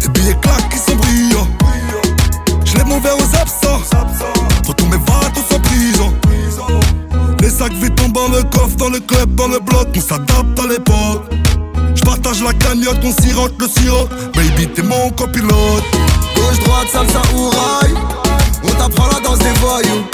[0.00, 1.48] Des billets claques qui sont brillants.
[2.64, 3.80] Je lève mon verre aux absents.
[4.64, 6.12] Pour tous mes vatos sans prison.
[7.44, 9.88] Les sacs vides tombent dans le coffre, dans le club, dans le bloc.
[9.94, 11.30] On s'adapte à l'époque.
[11.94, 14.08] Je partage la cagnotte, on sirote le sirop.
[14.34, 15.84] Baby, t'es mon copilote.
[16.34, 17.92] Gauche, droite, salsa ou rail
[18.62, 20.04] On t'apprend la danse des voyous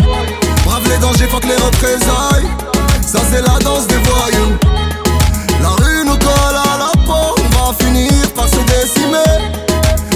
[0.64, 2.50] Brave les dangers, fuck les représailles
[3.06, 4.58] Ça c'est la danse des voyous
[5.62, 9.54] La rue nous colle à la peau On va finir par se décimer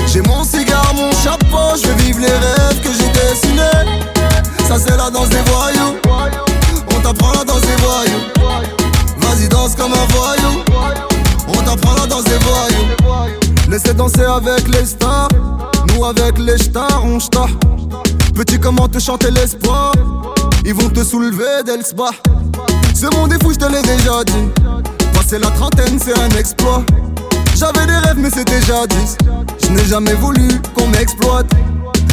[0.08, 4.02] J'ai mon cigare, mon chapeau Je vais vivre les rêves que j'ai dessinés
[4.66, 6.03] Ça c'est la danse des voyous
[7.04, 8.72] t'apprend la danse des voyous.
[9.18, 10.64] Vas-y danse comme un voyou.
[11.48, 13.36] On t'apprend la danse des voyous.
[13.68, 15.28] Laissez danser avec les stars.
[15.88, 17.48] Nous avec les stars on star
[18.34, 19.92] Petit comment te chanter l'espoir.
[20.64, 22.10] Ils vont te soulever dès le spa
[22.94, 24.48] Ce monde est fou je te l'ai déjà dit.
[25.12, 26.82] Passer la trentaine c'est un exploit.
[27.54, 29.16] J'avais des rêves mais c'était jadis
[29.62, 31.50] Je n'ai jamais voulu qu'on m'exploite.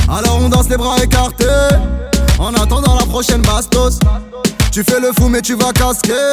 [0.09, 1.45] Alors on danse les bras écartés
[2.41, 3.99] En attendant la prochaine bastos.
[4.71, 6.31] Tu fais le fou mais tu vas casquer.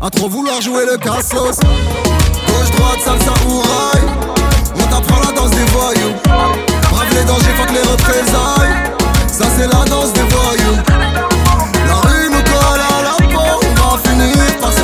[0.00, 1.60] À trop vouloir jouer le cassos.
[1.60, 4.02] Gauche, droite, salsa ou rail.
[4.74, 6.14] On t'apprend la danse des voyous.
[6.90, 8.74] Brave les dangers, fuck les représailles.
[9.28, 10.76] Ça c'est la danse des voyous.
[11.86, 13.60] La rue nous colle à la peau.
[13.80, 14.80] On va finir par se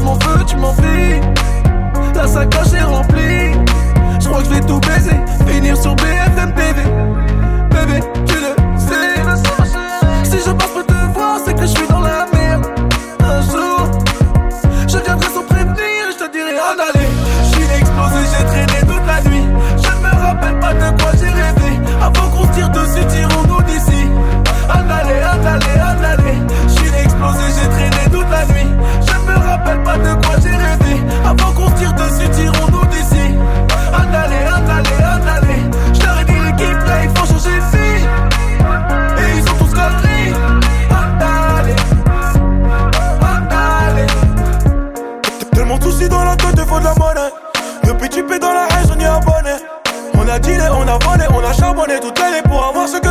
[0.00, 1.20] tu m'en veux, tu m'envies.
[2.14, 3.52] La sacoche est remplie.
[4.20, 5.16] Je crois que je vais tout baiser.
[5.46, 6.82] Finir sur BFM TV.
[7.70, 9.20] Bébé, tu le sais.
[10.24, 10.89] Si je passe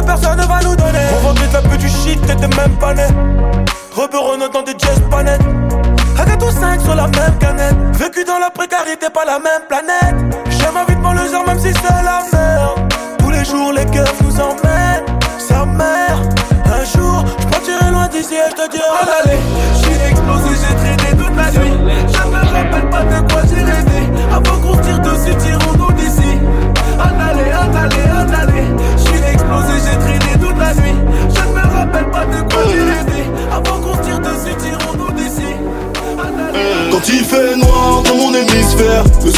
[0.09, 1.05] personne ne va nous donner.
[1.13, 3.07] On vendait de la pute du shit, t'étais même pas né.
[3.91, 5.41] Rebeu Renault dans des jazz panettes.
[6.17, 7.75] Agato 5 sur la même canette.
[7.93, 10.18] Vécu dans la précarité, pas la même planète.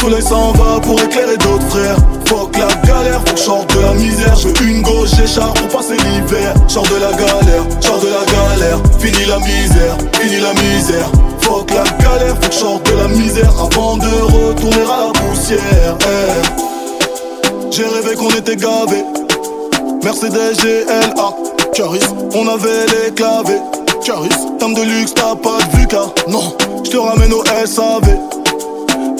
[0.02, 1.96] Soleil s'en va pour éclairer d'autres frères.
[2.26, 4.34] Fuck la galère, faut que de la misère.
[4.36, 6.54] Je veux une gauche, j'écharpe pour passer l'hiver.
[6.66, 8.78] Sors de la galère, sors de la galère.
[8.98, 11.08] Fini la misère, fini la misère.
[11.40, 15.96] Fuck la galère, faut que de la misère avant de retourner à la poussière.
[16.00, 16.42] Eh.
[17.70, 19.04] J'ai rêvé qu'on était gavés.
[20.02, 21.34] Mercedes GLA,
[21.74, 22.00] Caris,
[22.34, 23.81] on avait les clavés.
[24.04, 26.06] Tame de luxe, t'as pas de VUCA.
[26.28, 28.02] Non, je te ramène au SAV.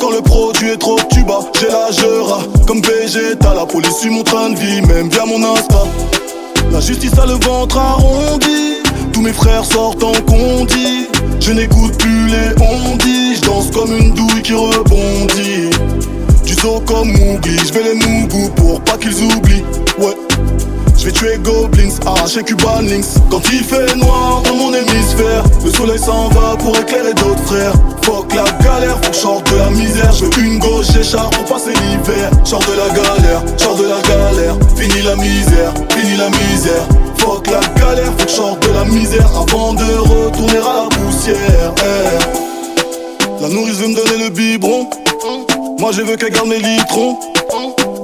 [0.00, 2.40] Quand le produit est trop tuba, j'ai la jera.
[2.66, 5.84] Comme Vegeta, la police suit mon train de vie, même via mon Insta.
[6.72, 8.82] La justice a le ventre arrondi.
[9.12, 11.06] Tous mes frères sortent en condi.
[11.38, 13.36] Je n'écoute plus les ondis.
[13.36, 15.70] Je danse comme une douille qui rebondit.
[16.44, 19.64] Du saut comme Mougli, je vais les mougou pour pas qu'ils oublient.
[19.98, 20.16] Ouais.
[21.02, 23.18] Je vais tuer Goblins, arracher Cuban Links.
[23.28, 27.72] Quand il fait noir dans mon hémisphère Le soleil s'en va pour éclairer d'autres frères.
[28.02, 30.12] Fuck la galère, faut que de la misère.
[30.12, 32.30] Je veux une gauche, j'écharpe pour passer l'hiver.
[32.44, 34.54] Sors de la galère, sors de la galère.
[34.76, 36.86] Fini la misère, fini la misère.
[37.18, 39.26] Fuck la galère, faut que de la misère.
[39.34, 43.42] Avant de retourner à la poussière eh.
[43.42, 44.88] La nourrice veut me donner le biberon.
[45.80, 47.18] Moi je veux qu'elle garde mes litrons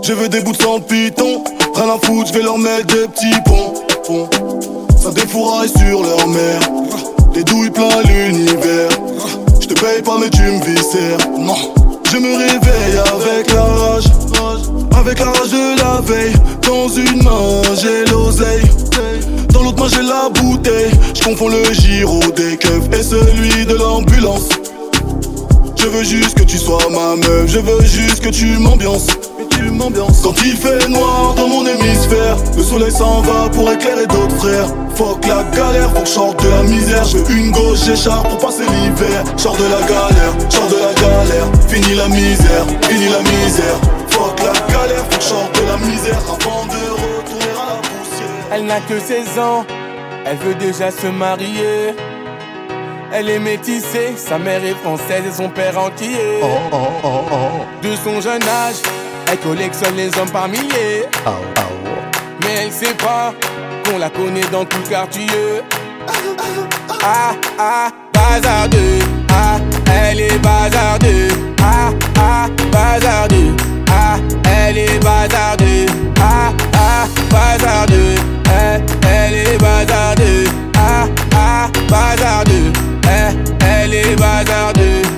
[0.08, 1.44] Je veux des bouts de sang piton
[1.74, 3.74] Rien à foutre, je vais leur mettre des petits ponts.
[4.96, 6.60] Ça défouraille sur leur mère.
[7.34, 8.88] Les douilles plein l'univers.
[9.60, 11.18] Je te paye pas, mais tu me viscères.
[11.38, 11.56] Non.
[12.10, 14.04] Je me réveille avec la rage.
[14.98, 16.32] Avec la rage de la veille.
[16.66, 18.62] Dans une main, j'ai l'oseille.
[19.52, 20.90] Dans l'autre main, j'ai la bouteille.
[21.14, 24.48] Je confonds le giro des keufs et celui de l'ambulance.
[25.76, 27.46] Je veux juste que tu sois ma meuf.
[27.46, 29.08] Je veux juste que tu m'ambiances.
[30.22, 34.68] Quand il fait noir dans mon hémisphère Le soleil s'en va pour éclairer d'autres frères.
[34.94, 37.04] Fuck la galère, faut que sorte de la misère.
[37.04, 39.24] Je veux une gauche, j'écharpe pour passer l'hiver.
[39.36, 41.46] Sors de la galère, sors de la galère.
[41.68, 43.78] Fini la misère, fini la misère.
[44.08, 46.18] Fuck la galère, faut que sorte de la misère.
[46.26, 48.46] Avant de retourner à la poussière.
[48.52, 49.64] Elle n'a que 16 ans,
[50.26, 51.94] elle veut déjà se marier.
[53.10, 56.40] Elle est métissée, sa mère est française et son père entier.
[56.42, 57.38] Oh, oh, oh,
[57.82, 58.76] de son jeune âge,
[59.30, 61.06] elle collectionne les hommes par milliers.
[62.42, 63.34] Mais elle sait pas
[63.84, 65.26] qu'on la connaît dans tout le quartier.
[67.02, 68.98] Ah ah, bazardeux.
[69.30, 69.58] Ah,
[69.92, 71.28] elle est bazardeux.
[71.62, 73.54] Ah ah, bazardeux.
[73.90, 75.86] Ah, elle est bazardeux.
[76.20, 78.14] Ah ah, bazardeux.
[78.46, 80.44] Eh, elle est bazardeux.
[80.76, 82.72] Ah ah, bazardeux.
[83.04, 85.17] Eh, elle est bazardeux.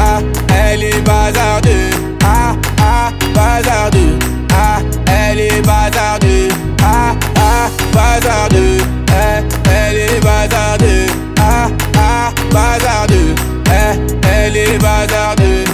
[0.00, 1.90] ah, elle est bazardeux,
[2.24, 4.18] ah, ah, bazardeux,
[4.52, 6.48] ah, elle est bazardeux,
[6.82, 8.78] ah, ah, bazardeux,
[9.08, 11.06] eh, elle est bazardeux,
[11.38, 13.34] ah, ah, bazardeux,
[13.66, 15.64] eh, elle est bazardeux.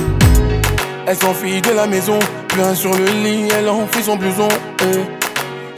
[1.06, 2.18] Elle s'enfuit de la maison,
[2.48, 4.48] plein sur le lit, elle enfuit son blouson,
[4.82, 5.04] eh.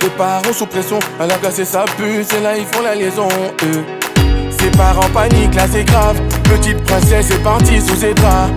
[0.00, 3.28] Les parents sous pression, elle a cassé sa puce et là ils font la liaison,
[3.62, 4.07] eh.
[4.60, 6.20] Ses parents paniquent, là c'est grave.
[6.44, 8.50] Petite princesse est partie sous ses draps.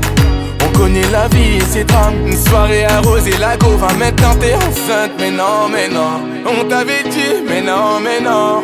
[0.63, 2.15] On connaît la vie et ses drames.
[2.25, 5.11] Une soirée arrosée, la go va maintenant t'es enceinte.
[5.19, 6.21] Mais non, mais non.
[6.45, 8.63] On t'avait dit, mais non, mais non.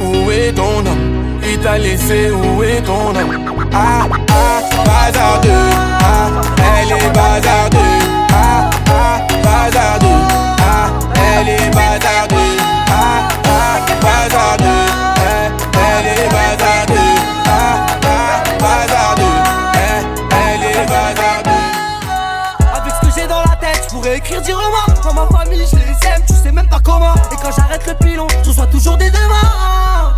[0.00, 5.50] Où est ton homme Il t'a laissé, où est ton homme Ah, ah, bazardeux.
[6.00, 6.40] Ah,
[6.80, 7.78] elle est bazardeux.
[8.32, 10.06] Ah, ah, bazardeux.
[10.60, 12.17] Ah, elle est bazardeux.
[27.88, 30.12] Le pilon, je reçois toujours des demandes.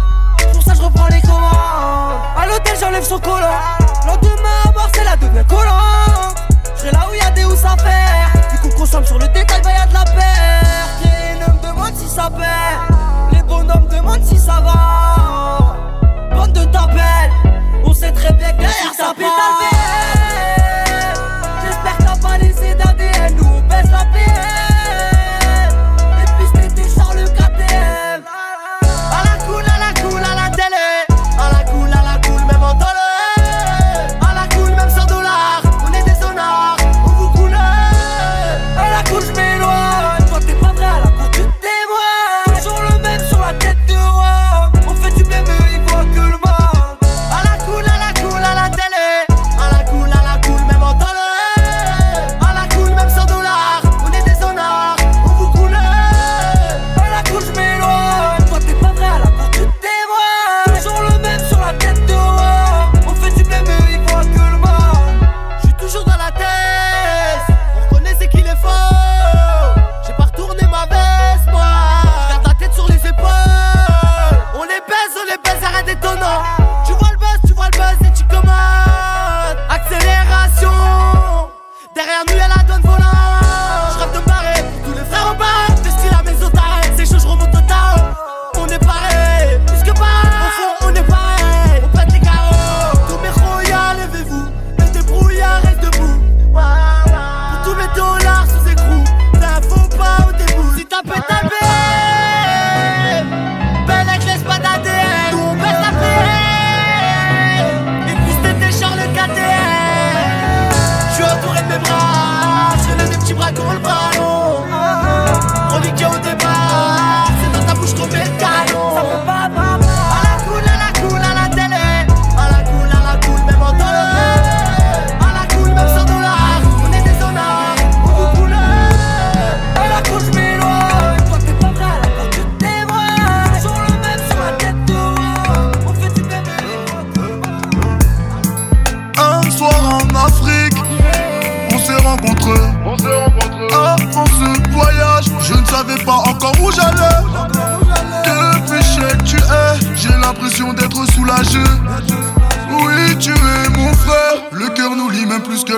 [0.52, 2.20] Pour ça, je reprends les commandes.
[2.36, 3.79] À l'hôtel, j'enlève son collant.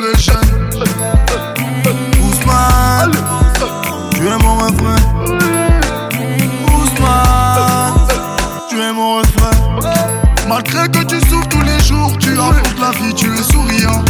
[0.01, 0.36] le jeune.
[2.22, 3.12] Ousmane,
[4.12, 4.97] tu es mon refrain.
[6.74, 8.09] Ousmane,
[8.68, 9.51] tu es mon refrain.
[10.49, 14.03] Malgré que tu souffres tous les jours, tu affrontes la vie, tu es souriant.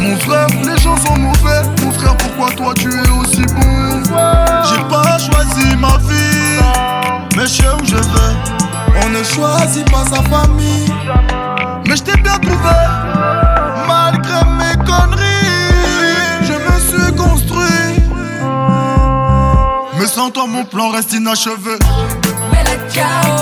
[0.00, 1.62] Mon frère, les gens sont mauvais.
[1.82, 4.02] Mon frère, pourquoi toi tu es aussi bon?
[4.04, 6.60] J'ai pas choisi ma vie,
[7.36, 8.34] mais je sais où je vais.
[9.04, 10.92] On ne choisit pas sa famille,
[11.86, 12.91] mais je t'ai bien trouvé.
[20.22, 21.78] Sans toi, mon plan reste inachevé.
[21.80, 22.12] Ciao,
[22.52, 23.41] bella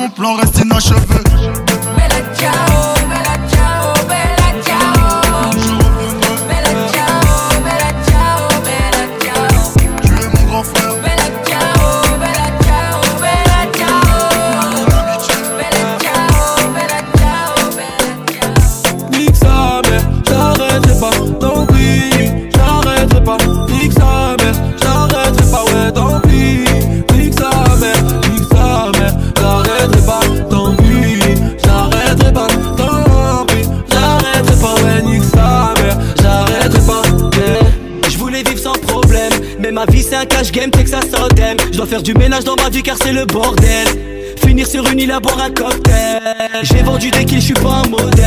[0.00, 0.49] mon plan reste
[41.72, 43.86] Je dois faire du ménage dans ma vie car c'est le bordel.
[44.44, 46.20] Finir sur une île à boire un cocktail.
[46.62, 48.24] J'ai vendu des kills, je suis pas un modèle.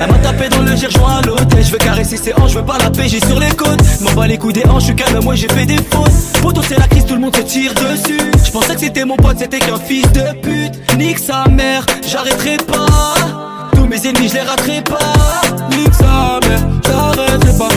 [0.00, 1.64] Elle m'a tapé dans le joint à l'hôtel.
[1.64, 3.80] Je veux caresser ses hanches, je veux pas la PG sur les côtes.
[4.00, 6.12] M'en bats les coups des hanches, je calme, moi j'ai fait des fautes.
[6.42, 8.30] Poto, c'est la crise, tout le monde se tire dessus.
[8.44, 10.98] Je pensais que c'était mon pote, c'était qu'un fils de pute.
[10.98, 13.14] Nique sa mère, j'arrêterai pas.
[13.74, 15.12] Tous mes ennemis, je les raterai pas.
[15.76, 17.68] Nique sa mère, j'arrêterai pas,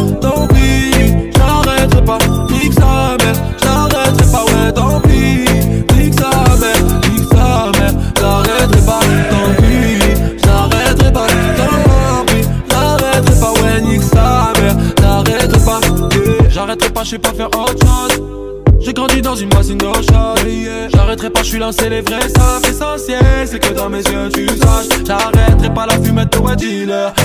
[16.75, 16.85] yeah.
[16.85, 18.44] J'arrêterai pas, je sais pas faire autre chose.
[18.85, 20.87] J'ai grandi dans une chaude yeah.
[20.93, 24.47] J'arrêterai pas, je suis lancé les vrais ça L'essentiel c'est que dans mes yeux tu
[24.47, 24.99] saches.
[25.03, 26.55] J'arrêterai pas la fumette de ouais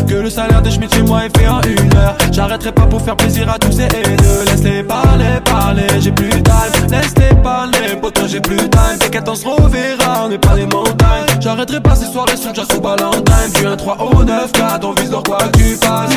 [0.08, 2.16] Que le salaire des schmitts chez moi est fait en une heure.
[2.32, 6.36] J'arrêterai pas pour faire plaisir à tous ces haineux Laisse-les parler, parler, j'ai plus de
[6.36, 6.88] time.
[6.90, 8.98] Laisse-les parler, pourtant j'ai plus de time.
[8.98, 11.40] T'inquiète on se reverra, on n'est pas des montagnes.
[11.40, 13.52] J'arrêterai pas ces soirées sont déjà sous Valentine.
[13.52, 16.10] Puis un 3 au 9 4 on vise leur quoi que tu passes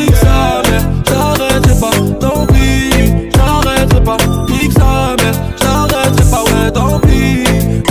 [1.05, 1.91] j'arrêterai pas,
[2.21, 3.32] tant pis
[3.83, 4.17] J'arrêterai pas,
[4.47, 7.43] nique sa mère J'arrêterai pas, ouais, tant pis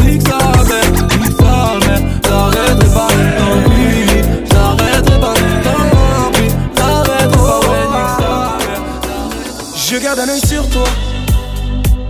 [0.03, 0.91] Nique sa mère,
[1.21, 4.07] nique sa mère J'arrêterai pas, tant pis
[4.51, 8.81] J'arrêterai pas, tant pis J'arrêterai pas, ouais, nique sa mère
[9.77, 10.85] Je garde un œil sur toi.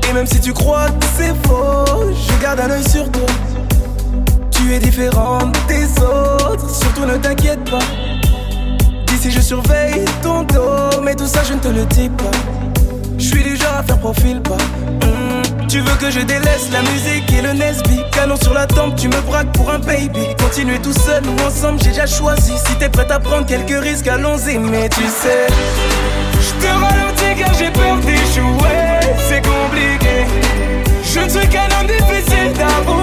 [0.09, 3.27] Et même si tu crois que c'est faux, je garde un œil sur toi.
[4.53, 7.81] Tu es différente des autres, surtout ne t'inquiète pas.
[9.09, 12.31] D'ici je surveille ton dos, mais tout ça je ne te le dis pas.
[13.73, 14.57] Je suis du genre à faire profil pas.
[15.07, 18.01] Hmm, Tu veux que je délaisse la musique et le Nesby?
[18.13, 20.27] Canon sur la tempe, tu me braques pour un baby.
[20.39, 22.53] Continuer tout seul ou ensemble, j'ai déjà choisi.
[22.67, 24.59] Si t'es prête à prendre quelques risques, allons-y.
[24.59, 25.47] Mais tu sais,
[26.41, 28.79] je te ralentis car j'ai peur d'échouer.
[29.29, 30.27] C'est compliqué.
[31.05, 33.02] Je ne suis qu'un homme difficile d'avouer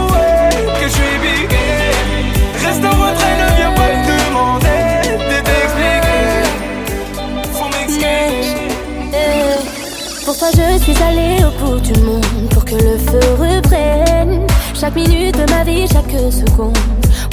[10.54, 14.45] je suis allée au bout du monde Pour que le feu reprenne.
[14.74, 16.78] Chaque minute de ma vie, chaque seconde.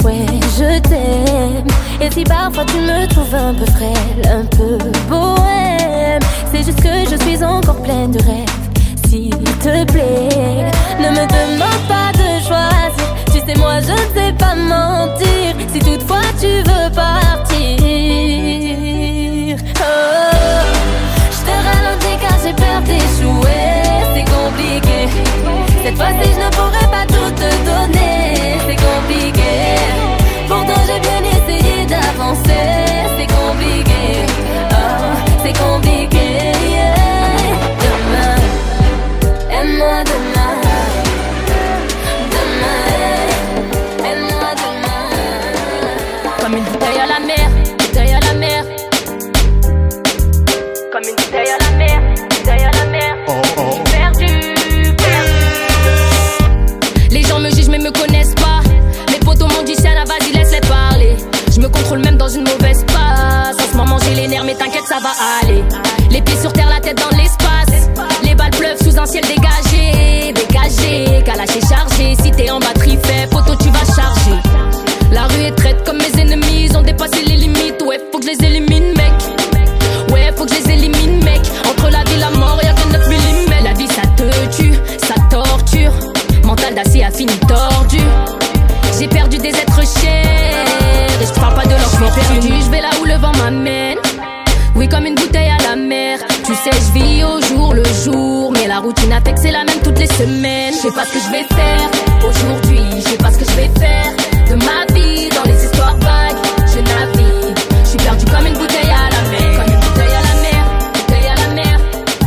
[0.03, 0.25] Ouais,
[0.57, 1.67] je t'aime.
[2.01, 4.77] Et si parfois tu me trouves un peu frêle Un peu
[5.09, 8.45] bohème C'est juste que je suis encore pleine de rêves.
[9.07, 10.65] S'il te plaît
[10.99, 13.15] Ne me demande pas de choisir.
[13.27, 15.55] Tu rester, moi je ne sais pas mentir.
[15.73, 16.76] Si toutefois tu veux
[100.87, 101.89] sais pas ce que je vais faire
[102.27, 102.79] aujourd'hui.
[102.97, 104.13] Je sais pas ce que je vais faire
[104.49, 106.37] de ma vie dans les histoires vagues.
[106.65, 107.57] Je navigue.
[107.83, 109.57] Je suis perdu comme une bouteille à la mer.
[109.57, 110.65] Comme une bouteille à la mer.
[110.93, 111.79] Bouteille à la mer.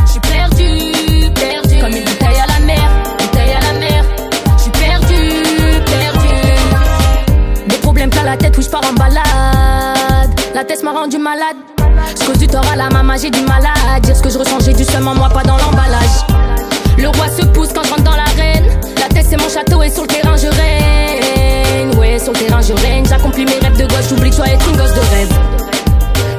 [0.05, 1.79] Je suis perdu, perdu.
[1.79, 2.89] Comme une bouteille à la mer.
[3.17, 4.05] Bouteille à la mer.
[4.57, 5.21] Je suis perdu,
[5.85, 6.29] perdu.
[7.67, 10.29] Des problèmes plein la tête où je pars en balade.
[10.53, 11.57] La tête m'a rendu malade.
[12.19, 13.63] Je cause du tort à la maman, j'ai du mal
[13.95, 16.25] à dire ce que je ressens, j'ai du seum moi, pas dans l'emballage.
[16.97, 18.15] Le roi se pousse quand je rentre dans.
[18.15, 18.20] La
[19.31, 21.95] c'est mon château et sur le terrain je règne.
[21.97, 23.05] Ouais, sur le terrain je règne.
[23.05, 25.33] J'accomplis mes rêves de gosse, j'oublie que je dois être une gosse de rêve.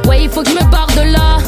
[0.07, 1.39] Ouais, il faut que je me barre de là.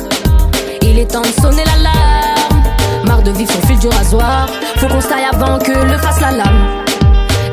[0.80, 2.62] Il est temps de sonner l'alarme.
[3.04, 4.48] Marre de vivre son fil du rasoir.
[4.76, 6.84] Faut qu'on se taille avant que le fasse la lame.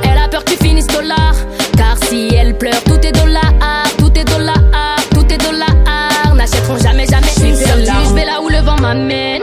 [0.03, 1.33] Elle a peur que tu finisses dollar.
[1.75, 3.51] Car si elle pleure, tout est dollar.
[3.97, 4.55] Tout est dollar.
[5.13, 5.67] Tout est dollar.
[6.33, 7.85] N'achèteront jamais, jamais une seule.
[7.85, 9.41] Je vais là où le vent m'amène.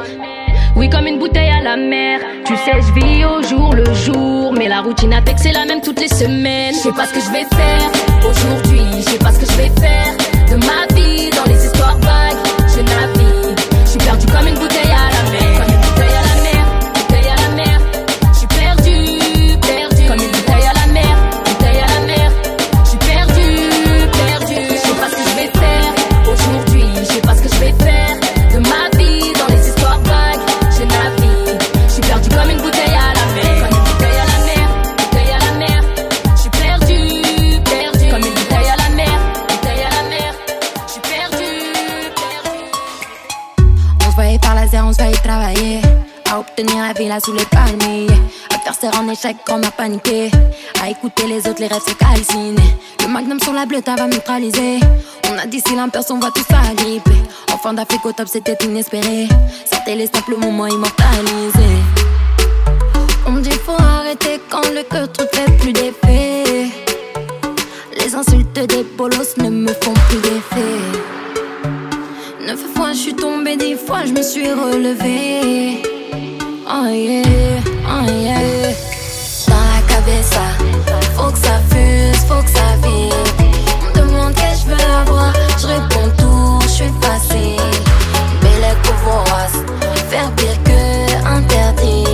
[0.79, 2.21] Oui, comme une bouteille à la mer.
[2.47, 4.53] Tu sais, je vis au jour le jour.
[4.57, 6.73] Mais la routine a fait que c'est la même toutes les semaines.
[6.73, 8.83] Je sais pas ce que je vais faire aujourd'hui.
[8.99, 10.15] Je sais pas ce que je vais faire
[10.49, 12.39] de ma vie dans les histoires vagues.
[12.69, 13.59] Je navigue.
[13.87, 14.88] Je suis perdu comme une bouteille
[47.29, 48.07] sous les palmiers.
[48.55, 50.31] Adversaire en échec, a paniqué.
[50.83, 52.75] À écouter les autres, les rêves se calciner.
[53.03, 54.81] Le magnum sur la bleue, va neutraliser.
[55.31, 57.11] On a d'ici l'imperson, on va tout s'agripper.
[57.53, 59.29] Enfant d'Afrique au top, c'était inespéré.
[59.71, 61.83] C'était les simples moments immortalisés.
[63.27, 66.71] On me dit faut arrêter quand le cœur trop fait plus d'effet.
[67.99, 70.79] Les insultes des bolos ne me font plus d'effet.
[72.47, 75.98] Neuf fois je suis tombée, dix fois je me suis relevée.
[76.71, 78.75] Oh yeah, oh yeah.
[79.47, 80.45] Dans la cabeza,
[81.17, 83.17] faut que ça fuse, faut que ça vibre.
[83.87, 87.57] On demande qu'est-ce que je veux avoir, je réponds tout, je suis facile.
[88.43, 89.65] Belle vorace,
[90.11, 92.05] faire pire que interdit.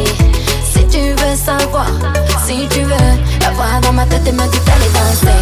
[0.72, 1.90] Si tu veux savoir,
[2.46, 5.40] si tu veux, la voix dans ma tête et me dit fais-les danser.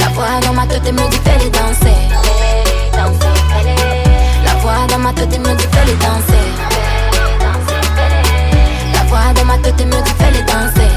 [0.00, 1.65] La voix dans ma tête et me dit fais-les danser.
[5.06, 6.46] Ma tête et me dit fais-les danser.
[8.92, 10.90] La voix dans ma tête et me dit fais-les danser.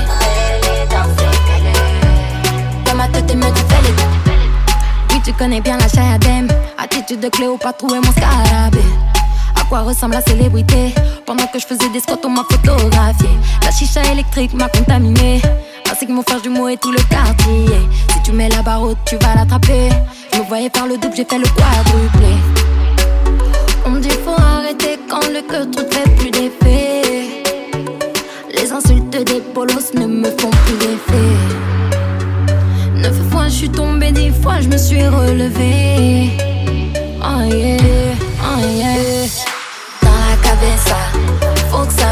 [2.86, 6.48] Dans ma tête et me dit fais-les Oui, tu connais bien la Chayadem.
[6.80, 8.80] Attitude de Cléopâtre, est mon scarabée?
[9.56, 10.96] À quoi ressemble la célébrité?
[11.28, 13.30] Pendant que je faisais des squats, on m'a photographié.
[13.64, 15.40] La chicha électrique m'a contaminé.
[15.92, 17.68] Ainsi que mon frère jumeau et tout le quartier.
[18.12, 19.90] Si tu mets la barre haute, tu vas l'attraper.
[20.34, 22.79] Je me voyais faire le double, j'ai fait le quadruplé.
[23.86, 27.44] On dit faut arrêter quand le cœur trop fait plus d'effet.
[28.54, 31.36] Les insultes des bolos ne me font plus d'effet.
[32.96, 36.32] Neuf fois je suis tombée, dix fois je me suis relevée.
[37.22, 37.78] Oh yeah,
[38.44, 39.28] oh yeah.
[40.02, 41.00] Dans la cabeza,
[41.72, 42.09] faut que ça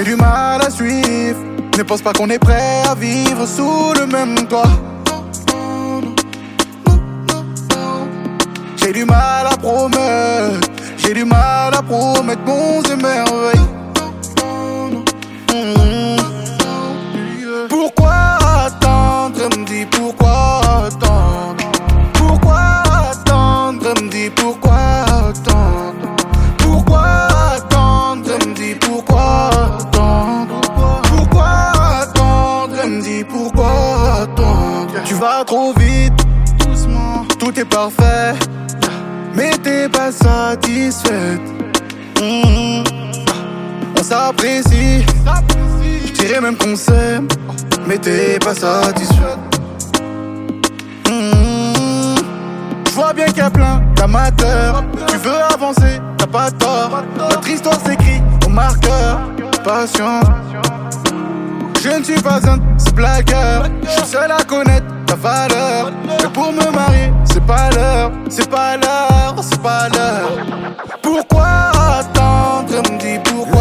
[0.00, 1.40] J'ai du mal à suivre.
[1.76, 4.62] Ne pense pas qu'on est prêt à vivre sous le même toit.
[8.76, 10.70] J'ai du mal à promettre.
[10.96, 13.79] J'ai du mal à promettre bons et merveilles.
[35.44, 36.12] Trop vite
[36.58, 38.34] Doucement Tout est parfait
[39.34, 41.40] Mais t'es pas satisfaite
[42.20, 42.84] Mhm.
[43.98, 45.04] On s'apprécie
[46.20, 47.28] je dirais même qu'on s'aime,
[47.86, 49.36] mais t'es pas satisfait.
[51.08, 52.14] Mmh.
[52.86, 54.84] Je vois bien qu'il y a plein d'amateurs.
[55.08, 57.02] Tu veux avancer, t'as pas tort.
[57.16, 59.20] Notre histoire s'écrit au marqueur.
[59.64, 60.24] Patience.
[61.82, 62.58] Je ne suis pas un
[62.94, 63.64] blagueurs.
[63.82, 65.90] Je suis seul à connaître ta valeur.
[66.06, 68.12] Mais pour me marier, c'est pas l'heure.
[68.28, 70.44] C'est pas l'heure, c'est pas l'heure.
[71.02, 71.70] Pourquoi
[72.00, 73.59] attendre Me dis pourquoi?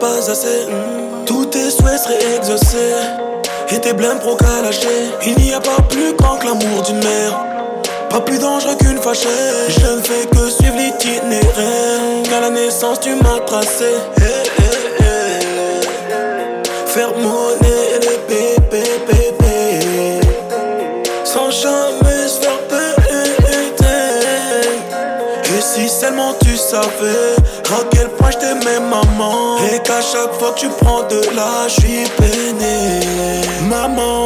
[0.00, 0.66] Pas assez.
[0.66, 2.94] Mmh, Tous tes souhaits seraient exaucés.
[3.70, 4.18] Et tes blêmes
[4.62, 4.88] lâcher.
[5.26, 7.38] Il n'y a pas plus grand que l'amour d'une mère.
[8.10, 9.28] Pas plus dangereux qu'une fâchée.
[9.68, 12.00] Je ne fais que suivre l'itinéraire.
[12.24, 13.92] Qu'à la naissance, tu m'as tracé.
[14.18, 14.62] Eh, eh,
[15.00, 15.86] eh.
[16.86, 18.13] Faire monnaie
[25.64, 27.34] si seulement tu savais
[27.76, 29.56] à quel point je t'aimais, maman.
[29.72, 33.00] Et qu'à chaque fois que tu prends de l'âge, je suis peiné.
[33.68, 34.24] Maman,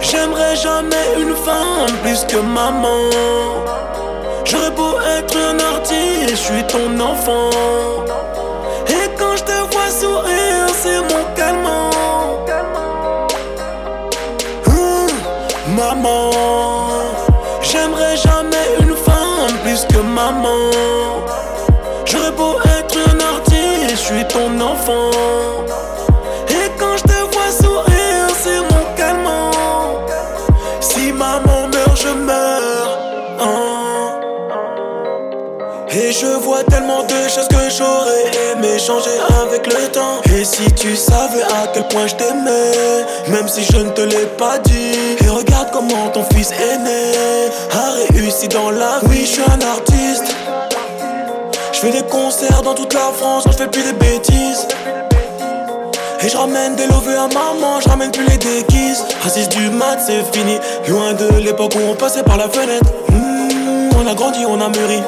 [0.00, 3.02] j'aimerais jamais une femme plus que maman.
[4.44, 7.50] J'aurais beau être un artiste, je suis ton enfant.
[8.88, 10.49] Et quand je te vois sourire,
[20.20, 20.70] maman.
[22.04, 25.39] J'aurais beau être un artiste, je suis ton enfant.
[36.20, 40.20] Je vois tellement de choses que j'aurais aimé changer avec le temps.
[40.36, 44.26] Et si tu savais à quel point je t'aimais, même si je ne te l'ai
[44.36, 45.16] pas dit.
[45.24, 47.14] Et regarde comment ton fils aîné
[47.72, 49.24] a réussi dans la vie.
[49.24, 50.34] Je suis un artiste.
[51.72, 54.68] Je fais des concerts dans toute la France quand je fais plus des bêtises.
[56.22, 59.04] Et je ramène des lovés à maman, je ramène plus les déguises.
[59.26, 60.58] 6 du mat, c'est fini.
[60.88, 62.92] Loin de l'époque où on passait par la fenêtre.
[63.08, 65.02] Hmm, on a grandi, on a mûri.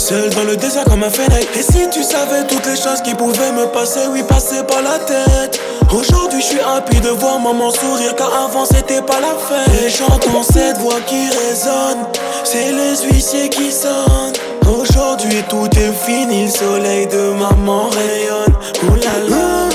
[0.00, 1.46] Seul dans le désert comme un fennec.
[1.54, 4.98] Et si tu savais toutes les choses qui pouvaient me passer, oui, passer par la
[4.98, 5.60] tête.
[5.92, 9.82] Aujourd'hui, je suis happy de voir maman sourire, car avant c'était pas la fête.
[9.84, 12.06] Et j'entends cette voix qui résonne,
[12.44, 14.32] c'est les huissiers qui sonnent.
[14.80, 18.54] Aujourd'hui, tout est fini, le soleil de maman rayonne.
[18.84, 19.68] Ouh là là,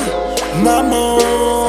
[0.63, 1.64] maman.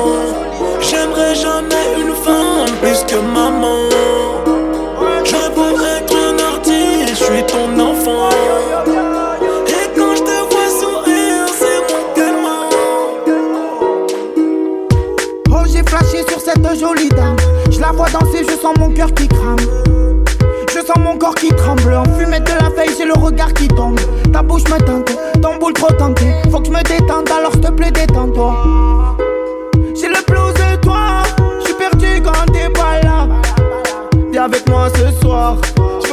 [18.13, 19.57] Danser, je sens mon cœur qui crame.
[20.73, 21.95] Je sens mon corps qui tremble.
[21.95, 23.99] En fumette de la feuille, j'ai le regard qui tombe.
[24.33, 26.35] Ta bouche me tente, ton boule trop tentée.
[26.51, 29.17] Faut que je me détende, alors s'il te plaît, détends-toi.
[29.95, 31.23] J'ai le blues de toi.
[31.61, 33.29] Je suis perdu quand t'es pas là.
[34.31, 35.57] Viens avec moi ce soir.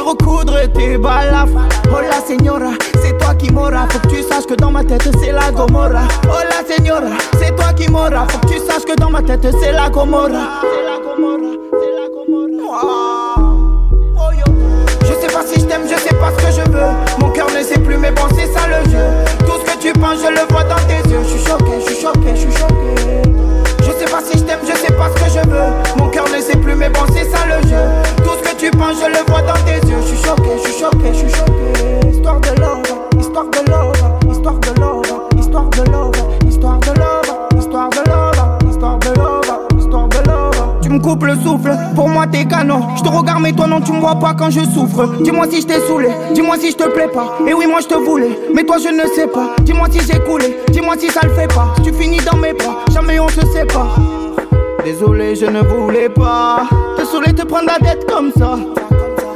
[0.04, 1.66] Recoudre tes balafres.
[1.90, 3.86] Oh la señora, c'est toi qui m'aura.
[3.88, 6.02] Faut que tu saches que dans ma tête c'est la Gomorra.
[6.24, 8.26] Oh la señora, c'est toi qui m'aura.
[8.28, 10.28] Faut que tu saches que dans ma tête c'est la Gomorra.
[10.60, 12.80] C'est la Gomorra, c'est la Gomorra.
[12.84, 13.33] Oh
[43.44, 45.06] mais toi non, tu me vois pas quand je souffre.
[45.20, 47.36] Dis-moi si je t'ai saoulé, dis-moi si je te plais pas.
[47.46, 49.50] Et oui, moi je te voulais, mais toi je ne sais pas.
[49.60, 51.74] Dis-moi si j'ai coulé, dis-moi si ça le fait pas.
[51.84, 53.98] Tu finis dans mes bras, jamais on se sépare.
[54.82, 56.62] Désolé, je ne voulais pas
[56.96, 58.58] te saouler, te prendre la tête comme ça.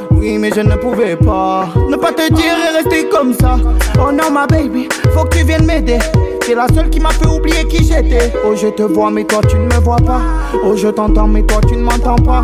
[0.09, 3.57] Oui, mais je ne pouvais pas ne pas te dire et rester comme ça.
[4.03, 5.99] Oh non, ma baby, faut que tu viennes m'aider.
[6.41, 8.33] C'est la seule qui m'a fait oublier qui j'étais.
[8.43, 10.21] Oh, je te vois, mais toi tu ne me vois pas.
[10.65, 12.43] Oh, je t'entends, mais toi tu ne m'entends pas.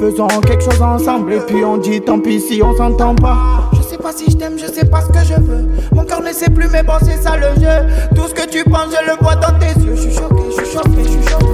[0.00, 3.70] Faisons quelque chose ensemble et puis on dit tant pis si on s'entend pas.
[3.74, 5.68] Je sais pas si je t'aime, je sais pas ce que je veux.
[5.92, 7.86] Mon cœur ne sait plus, mais bon, c'est ça le jeu.
[8.16, 9.94] Tout ce que tu penses, je le vois dans tes yeux.
[9.94, 11.46] Je suis choqué, je suis choqué, je suis choqué.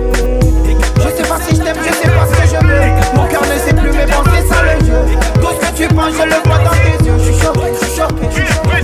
[0.95, 3.17] Je sais pas si je t'aime, je sais pas ce que je veux.
[3.17, 5.01] Mon cœur ne sait plus, mais bon, c'est ça le jeu.
[5.41, 7.19] Tout ce que tu penses, je le vois dans tes yeux.
[7.19, 8.77] Je suis choqué, je suis choqué, je suis choqué.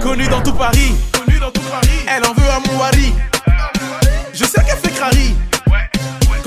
[0.00, 0.94] Connue dans tout Paris,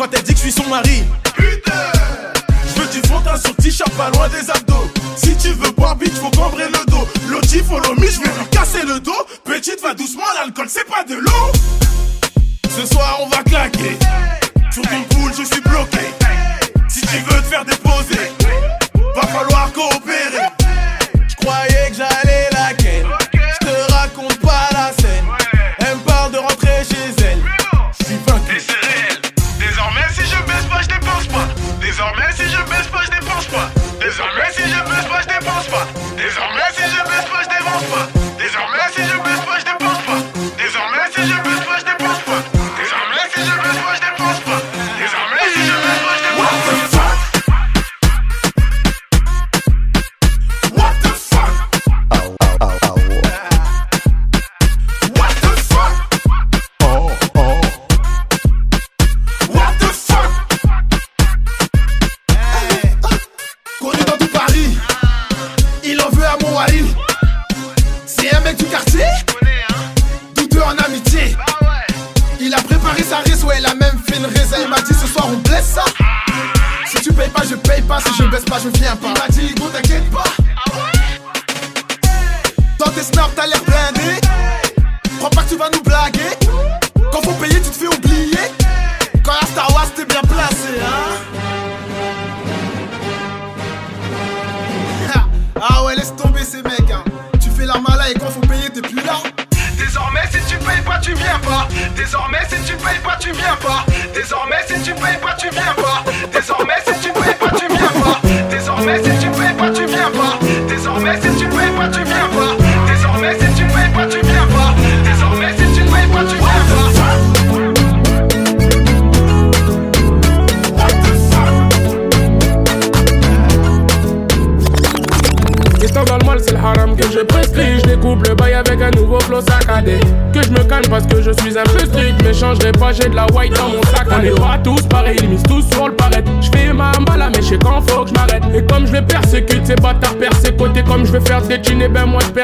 [0.02, 1.04] Quand elle dit que je suis son mari.
[1.38, 4.90] Je veux du fond teint sur t-shirt pas loin des abdos.
[5.16, 7.08] Si tu veux boire bitch, faut cambrer le dos.
[7.30, 9.28] L'autre follow me, je vais lui casser le dos.
[9.44, 11.52] Petite va doucement, l'alcool c'est pas de l'eau.
[12.76, 14.00] Ce soir on va claquer.
[14.72, 16.00] Sur ton poule, je suis bloqué.
[16.90, 18.32] Si tu veux te faire déposer,
[19.16, 20.51] va falloir coopérer.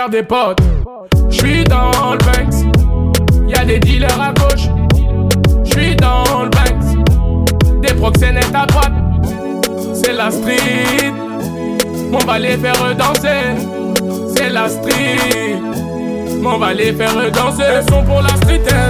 [0.10, 0.60] Des potes.
[1.30, 4.68] Je suis dans le Banks, y'a des dealers à gauche.
[5.66, 8.94] Je suis dans le Banks, des proxénètes à droite.
[9.94, 11.12] C'est la street.
[12.14, 13.56] On va les faire danser,
[14.36, 15.60] c'est la street.
[16.44, 17.82] On va les faire danser.
[17.90, 18.37] Sont pour la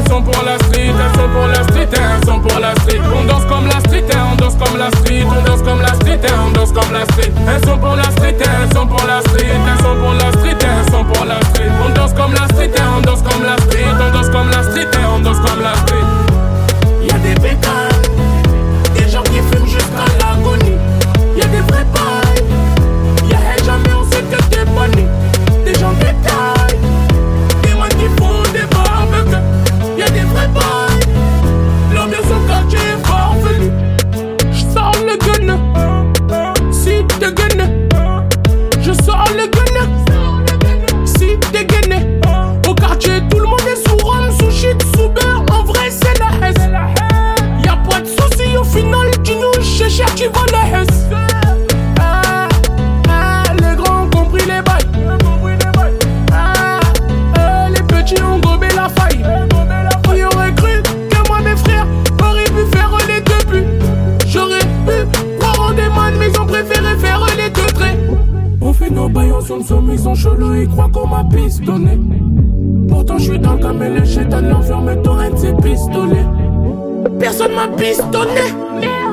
[0.08, 3.02] sont pour la street, elles sont pour la street, elles sont pour la street.
[3.14, 6.20] On danse comme la street, on danse comme la street, on danse comme la street,
[6.46, 7.32] on danse comme la street.
[7.48, 10.58] Elles sont pour la street, elles sont pour la street, elles sont pour la street,
[10.62, 11.72] elles sont pour la street.
[11.86, 14.88] On danse comme la street, on danse comme la street, on danse comme la street,
[15.16, 16.06] on danse comme la street.
[17.04, 17.97] Y'a des bécanes,
[77.58, 78.54] m'a pistonné,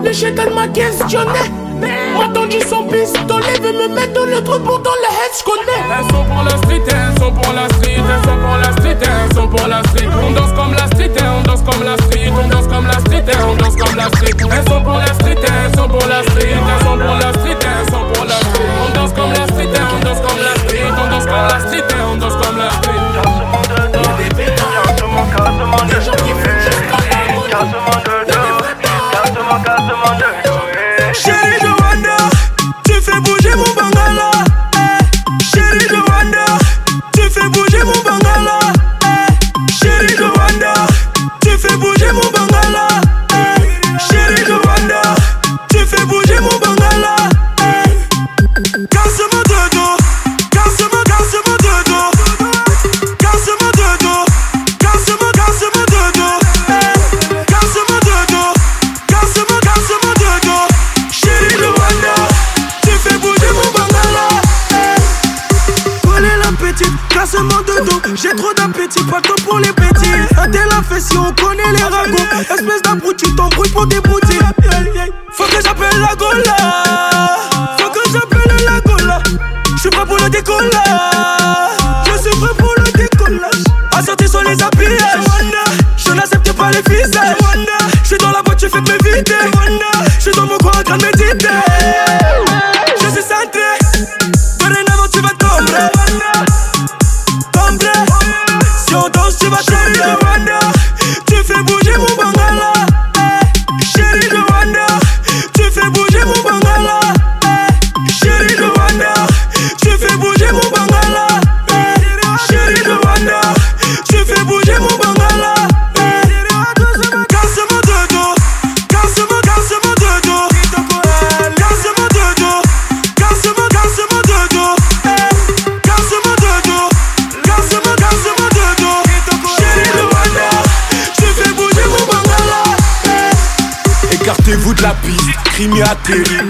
[0.04, 1.40] le chétan m'a questionné.
[1.80, 6.04] M'a tendu son pistolet, veut me mettre dans le trou pourtant le head j'connais Elles
[6.14, 9.34] sont pour la street, elles sont pour la street, elles sont pour la street, elles
[9.34, 10.08] sont pour la street.
[10.22, 13.22] On danse comme la street, on danse comme la street, on danse comme la street,
[13.48, 14.36] on danse comme la street.
[14.38, 17.58] Elles sont pour la street, elles sont pour la street, elles sont pour la street,
[17.64, 18.68] elles sont pour la street.
[18.84, 21.84] On danse comme la street, on danse comme la street, on danse comme la street,
[22.12, 23.04] on danse comme la street.
[27.56, 28.23] Des
[29.56, 30.33] jusqu'à la Chérie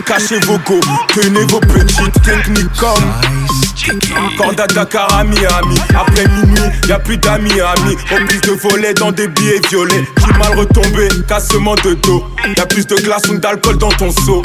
[0.06, 0.80] cachez vos go,
[1.14, 7.60] tenez vos petites techniques comme Corde à Dakar à Miami, après minuit, y'a plus d'amis
[7.60, 12.24] amis, plus de volets dans des billets violets, qui mal retombé, cassement de dos,
[12.56, 14.42] y'a plus de glace ou d'alcool dans ton seau.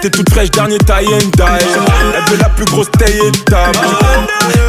[0.00, 1.42] T'es toute fraîche, dernier tie and die.
[2.16, 3.78] Elle veut la plus grosse taille et table.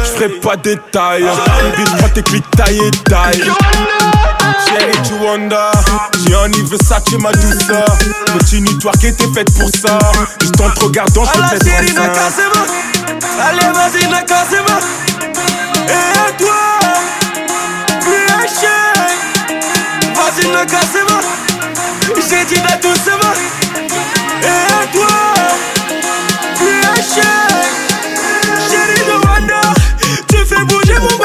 [0.04, 0.56] J'ferai pas.
[0.56, 3.42] Vite, prends tes clics taille et taille.
[4.66, 5.70] Chérie, tu wonder.
[6.26, 7.84] Gianni Versace, ma douceur.
[8.32, 9.98] Continue, toi qui était faite pour ça.
[10.40, 12.02] Juste en te regardant, la j'te fais ça.
[13.48, 14.78] Allez, vas-y, n'a casse-moi.
[15.88, 16.60] Et à toi,
[18.06, 18.82] un chien.
[20.14, 21.20] Vas-y, n'a casse-moi.
[22.28, 23.34] J'ai dit de doucement.
[24.42, 25.14] Et à toi,
[26.60, 27.36] un chien.
[28.70, 29.60] Chérie Joanna,
[30.28, 31.21] tu fais bouger mon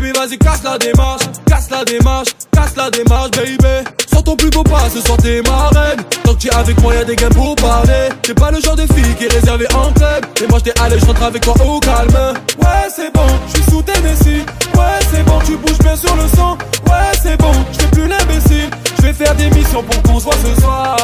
[0.00, 3.84] Baby vas-y casse la démarche Casse la démarche Casse la démarche baby.
[4.06, 5.98] Sans ton plus beau pas ce soir t'es ma reine.
[6.22, 8.08] Tant que t'es avec moi y'a des gains pour parler.
[8.22, 10.24] T'es pas le genre de fille qui est réservée en club.
[10.40, 12.12] Et moi j't'ai allé j'rentre avec toi au calme.
[12.60, 14.46] Ouais c'est bon j'suis sous tes Tennessee
[14.76, 16.56] Ouais c'est bon tu bouges bien sur le sang.
[16.86, 18.70] Ouais c'est bon j'fais plus l'imbécile.
[19.00, 20.96] J'vais faire des missions pour qu'on se voit ce soir.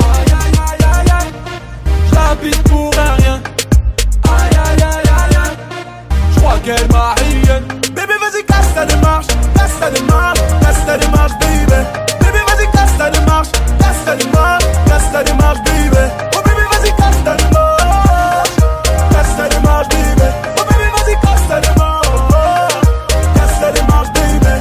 [0.00, 1.32] Aïe aïe aïe aïe aïe.
[2.10, 3.40] J'l'habite pour rien.
[4.24, 5.56] Aïe aïe aïe aïe aïe.
[6.34, 7.62] J'crois qu'elle m'a rien
[8.24, 11.78] vas-y, casse ta démarche, casse ta démarche, casse ta démarche, baby.
[12.20, 13.48] Baby, vas-y, casse ta démarche,
[13.78, 16.02] casse ta démarche, casse ta démarche, baby.
[16.36, 18.50] Oh, baby, vas-y, casse ta démarche,
[19.10, 20.28] casse ta démarche, baby.
[20.58, 22.08] Oh, baby, vas-y, casse ta démarche,
[23.34, 24.54] casse ta démarche, baby.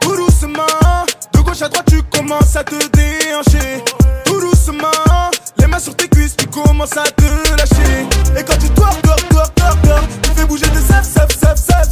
[0.00, 3.84] Tout doucement, de gauche à droite, tu commences à te déhancher.
[4.24, 7.24] Tout doucement, les mains sur tes cuisses, tu commences à te
[7.56, 8.06] lâcher.
[8.36, 10.97] Et quand tu twerk, twerk, twerk, twerk, tu fais bouger tes ailes.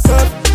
[0.09, 0.46] up.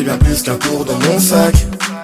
[0.00, 1.54] J'ai bien plus qu'un tour dans mon sac.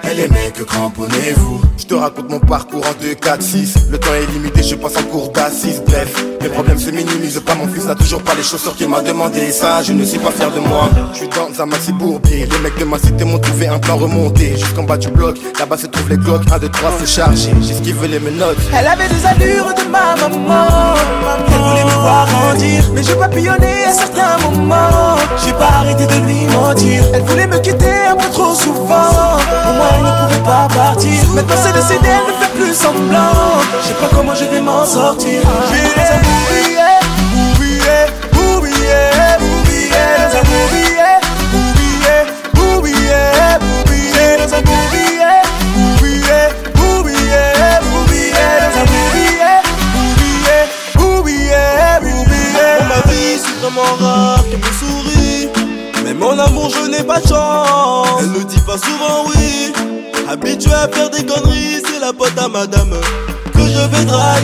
[0.03, 1.61] Elle est mecs, cramponnez-vous.
[1.79, 3.73] Je te raconte mon parcours en 2, 4, 6.
[3.89, 5.81] Le temps est limité, je passe en cours d'assises.
[5.83, 7.55] Bref, mes problèmes se minimisent pas.
[7.55, 9.51] Mon fils n'a toujours pas les chaussures qu'il m'a demandé.
[9.51, 10.91] Ça, je ne suis pas fier de moi.
[11.13, 12.45] Je suis dans un maxi bourbier.
[12.45, 14.55] Les mecs de ma cité m'ont trouvé un plan remonté.
[14.55, 16.51] Jusqu'en bas du bloc, là-bas se trouvent les glocks.
[16.51, 17.51] 1, 2, 3, c'est chargé.
[17.61, 18.57] J'ai ce qu'ils veulent mes notes.
[18.73, 20.95] Elle avait des allures de ma maman.
[21.47, 25.17] Elle voulait me voir grandir, mais je papillonnais à certains moments.
[25.43, 27.03] J'ai pas arrêté de lui mentir.
[27.13, 29.37] Elle voulait me quitter un peu trop souvent.
[29.63, 31.23] Pour moi, elle ne pouvait pas partir.
[31.33, 33.61] Maintenant, c'est décidé, elle ne fait plus semblant.
[33.81, 35.41] Je sais pas comment je vais m'en sortir.
[35.69, 36.93] Je vais dans un bourbier,
[37.33, 39.27] bourbier, bourbier,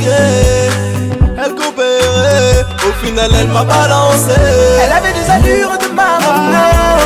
[0.01, 4.39] Elle coopérait, au final elle m'a balancé.
[4.83, 6.97] Elle avait des allures de ma maman.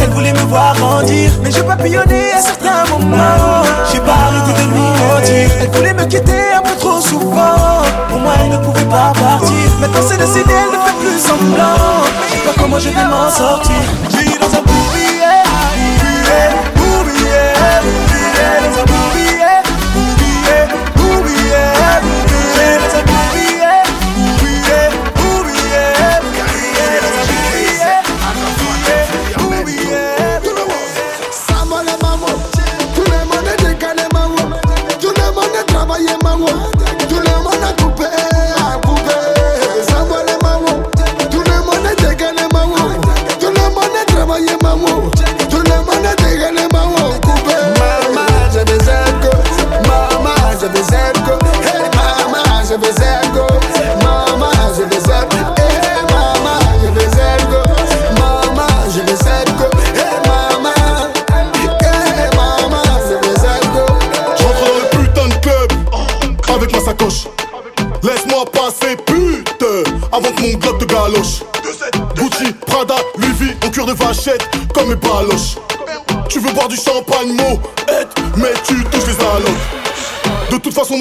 [0.00, 3.62] Elle voulait me voir grandir, mais je papillonnais à certains moments.
[3.90, 5.50] J'ai pas arrêté de lui mentir.
[5.60, 7.82] Elle voulait me quitter un peu trop souvent.
[8.08, 9.68] Pour moi, elle ne pouvait pas partir.
[9.80, 12.04] Maintenant, c'est décidé, elle ne fait plus semblant.
[12.28, 13.74] Je sais pas comment je vais m'en sortir.
[14.10, 14.87] J'ai dans un bourbier,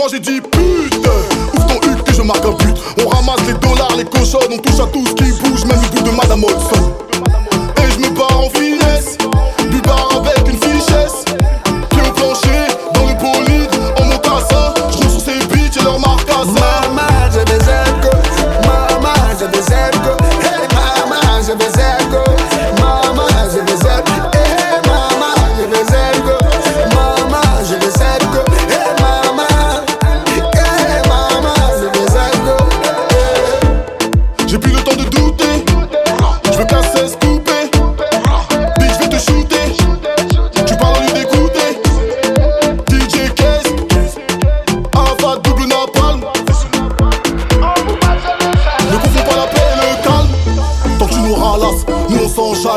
[0.10, 0.96] j'ai dit pute,
[1.54, 2.78] ouvre ton huc que je marque un but?
[3.04, 5.90] On ramasse les dollars, les cochons, on touche à tout ce qui bouge, même le
[5.90, 6.86] bout de Madame Hudson.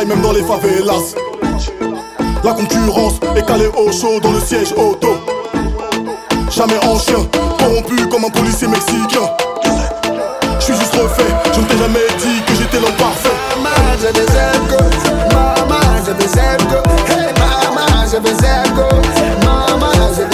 [0.07, 1.15] Même dans les favelas.
[2.43, 5.19] La concurrence est calée au chaud dans le siège auto.
[6.51, 7.27] Jamais en chien,
[7.59, 9.29] corrompu comme un policier mexicain.
[10.59, 13.29] Je suis juste refait, je ne t'ai jamais dit que j'étais l'homme parfait.
[13.57, 14.85] Mama, vais zergo.
[15.33, 16.77] Mama, vais zergo.
[17.09, 18.89] Hey mama, vais zergo.
[19.45, 20.30] Mama, je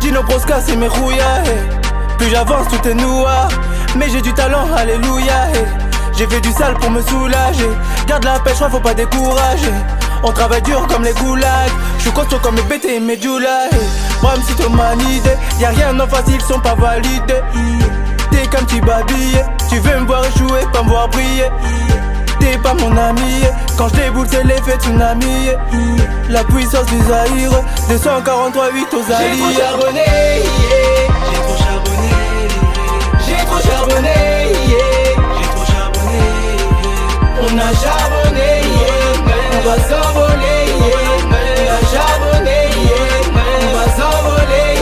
[0.00, 0.20] Dino
[0.64, 2.16] c'est mes eh.
[2.16, 3.48] Plus j'avance tout est noir
[3.96, 6.16] Mais j'ai du talent, alléluia eh.
[6.16, 7.68] J'ai fait du sale pour me soulager
[8.06, 9.72] Garde la pêche, faut pas décourager
[10.22, 11.70] On travaille dur comme les goulags.
[11.98, 13.68] Je suis costaud comme les BT et mes July.
[14.22, 17.42] Bram, si t'humanité, y'a rien en facile, sont pas validés.
[18.30, 21.50] T'es comme petit babillé, tu veux me voir échouer, pas me voir briller.
[22.38, 23.44] T'es pas mon ami,
[23.80, 25.48] quand je déboule c'est l'effet tsunami.
[26.28, 27.50] La puissance du Zahir,
[27.88, 29.30] 243 8 aux alliés.
[29.32, 31.08] J'ai trop charbonné, yeah.
[31.30, 32.12] J'ai trop charbonné,
[33.26, 34.16] J'ai trop charbonné,
[34.68, 34.84] yeah.
[35.34, 36.20] J'ai trop charbonné,
[37.40, 38.50] On a charbonné.
[39.52, 40.60] On va s'envoler.
[40.76, 41.32] On
[41.64, 42.58] a charbonné.
[43.32, 44.74] On va s'envoler.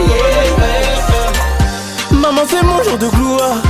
[2.10, 3.62] Maman c'est mon jour de gloire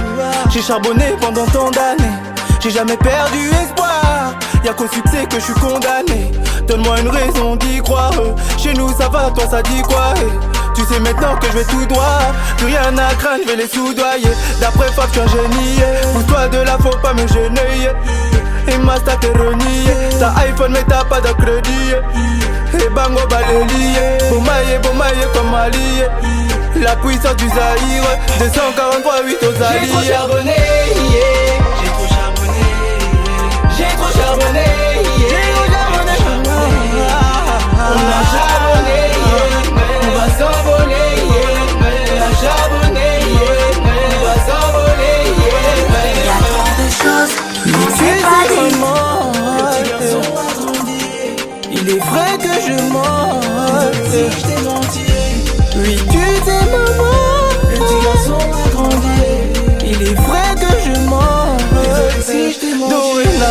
[0.49, 2.17] J'ai charbonné pendant tant d'années
[2.61, 4.28] J'ai jamais perdu espoir
[4.65, 6.31] Y'a qu'au succès que je suis condamné.
[6.67, 8.13] Donne-moi une raison d'y croire.
[8.59, 10.15] Chez nous ça va, toi ça dit quoi?
[10.75, 12.21] Tu sais maintenant que je vais tout droit.
[12.59, 14.31] Plus rien à craindre, je vais les soudoyer.
[14.61, 15.81] D'après Fab, suis un génie.
[16.13, 17.91] Pousse-toi de là, faut pas me gêner.
[18.69, 19.95] Et ma stat est reniée.
[20.19, 21.95] T'as iPhone mais t'as pas de crédit.
[22.75, 26.05] Et bango balélié Bomaye, bomaye comme allié
[26.77, 28.05] La puissance du Zahir
[28.39, 30.78] 243 8 aux alliés
[34.31, 34.79] On a.
[51.71, 54.58] Il est vrai que je mens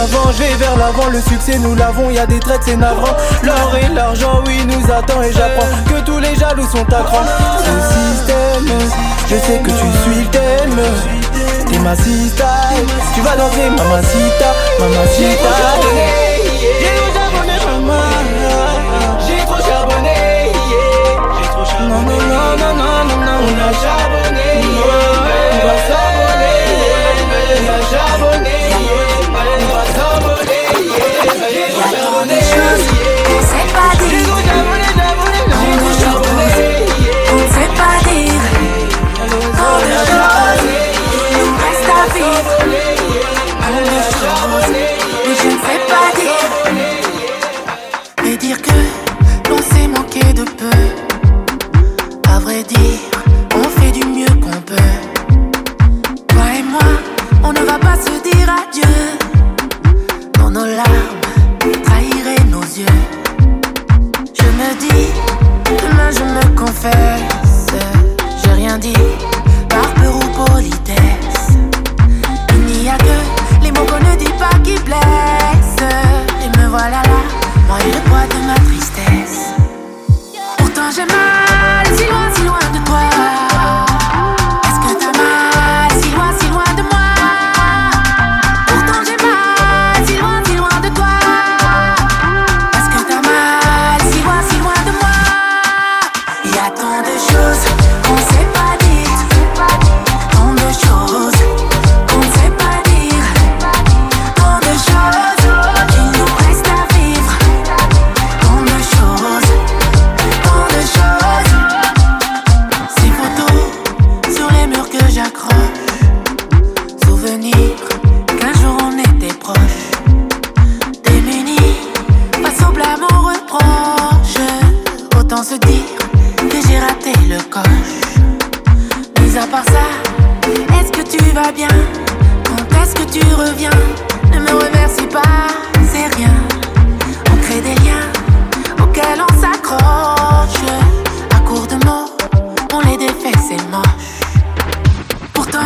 [0.05, 1.07] Vais vers l'avant.
[1.09, 3.15] Le succès nous l'avons Y'a des traites c'est navrant.
[3.43, 7.23] L'or et l'argent oui nous attend Et j'apprends que tous les jaloux sont à cran
[7.59, 8.77] Ce système
[9.27, 10.79] Je sais que tu suis le thème.
[11.71, 12.45] T'es ma sista
[13.15, 15.51] Tu vas danser mamacita Mamacita J'ai trop
[17.13, 17.53] charbonné,
[19.27, 20.17] J'ai trop charbonné.
[21.35, 22.17] J'ai trop charbonné.
[22.29, 24.49] Non, non, non, non, non, non, On a charbonné,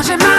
[0.01, 0.30] Pourtant j'ai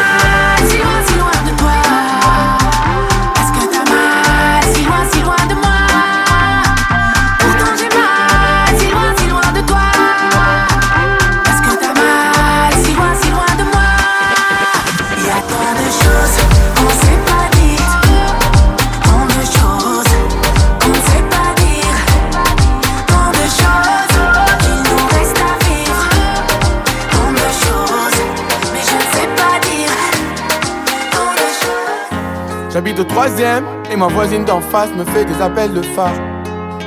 [33.02, 36.14] au troisième et ma voisine d'en face me fait des appels de phare.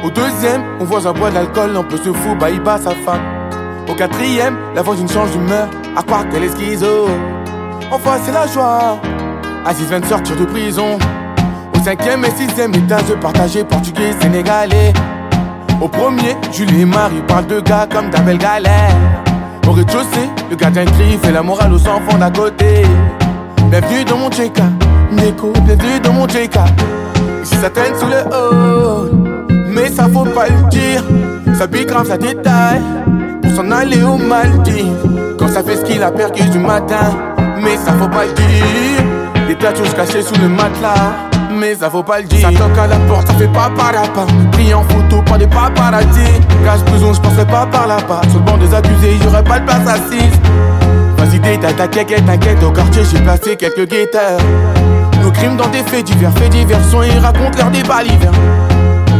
[0.02, 2.92] Au deuxième, mon voisin boit de l'alcool, un peu se fout, bah il bat sa
[2.92, 3.22] femme.
[3.90, 7.08] Au quatrième, la voisine change d'humeur, à croire qu'elle est schizo.
[7.92, 8.98] Enfin, c'est la joie.
[9.66, 10.98] Aziz vient de sortir de prison.
[11.76, 14.94] Au cinquième et sixième étage, partagé portugais, sénégalais.
[15.82, 18.96] Au premier, Julie et Marie parlent de gars comme d'Abel Galère.
[19.68, 22.84] Au rez-de-chaussée, le gardien crie, fait la morale aux enfants d'à côté.
[23.70, 24.62] Bienvenue dans mon JK,
[25.18, 26.58] Bienvenue dans mon JK.
[27.44, 29.10] Ici ça traîne sous le haut,
[29.68, 31.04] mais ça faut pas le dire.
[31.58, 32.82] Ça pique grave, ça détaille,
[33.42, 34.94] pour s'en aller au Maldives.
[35.40, 37.14] Quand ça fait ce qu'il a perdu du matin,
[37.62, 39.48] mais ça faut pas le dire.
[39.48, 41.14] Des tatouages cachés sous le matelas,
[41.58, 42.50] mais ça faut pas le dire.
[42.50, 44.28] Ça toque à la porte, ça fait pas par là-bas.
[44.52, 46.42] Pris en photo par des paparazzis.
[46.66, 48.22] Cache prison, je penserais pas par là-bas.
[48.30, 50.40] Sur le banc des accusés, y'aurait pas de place assise.
[51.18, 52.64] Vas-y, détaille, t'inquiète, t'inquiète.
[52.64, 54.40] Au quartier, j'ai placé quelques guetteurs.
[55.54, 58.32] Dans des faits divers, faits divers sont ils racontent leur débat l'hiver.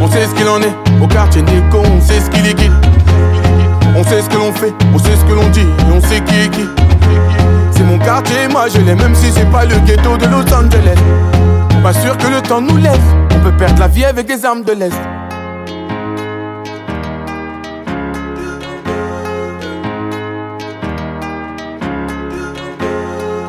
[0.02, 2.70] On sait ce qu'il en est, au quartier Nico, on sait ce qu'il est qui.
[3.96, 6.20] On sait ce que l'on fait, on sait ce que l'on dit, et on sait
[6.20, 6.68] qui est qui.
[7.72, 11.00] C'est mon quartier, moi je l'ai, même si c'est pas le ghetto de Los Angeles.
[11.82, 13.00] Pas sûr que le temps nous laisse,
[13.34, 15.15] on peut perdre la vie avec des armes de l'Est.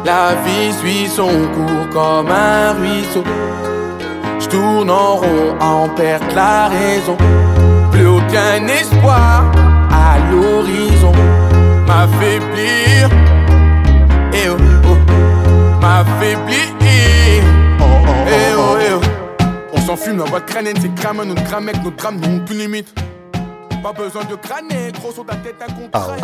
[0.06, 3.24] La vie suit son cours comme un ruisseau.
[4.38, 7.16] Je tourne en rond à en perdre la raison.
[7.90, 9.50] Plus aucun espoir
[9.90, 11.10] à l'horizon.
[11.88, 13.10] M'affaiblir,
[14.32, 14.56] eh oh
[14.88, 17.42] oh, m'affaiblir,
[17.80, 19.44] oh oh eh oh eh oh.
[19.72, 22.56] On s'en fume, la voix de crâne, c'est crame, notre crâne, notre drame n'ont plus
[22.56, 22.94] limite.
[23.82, 26.16] Pas besoin de crâner, gros sur ta tête un contrat.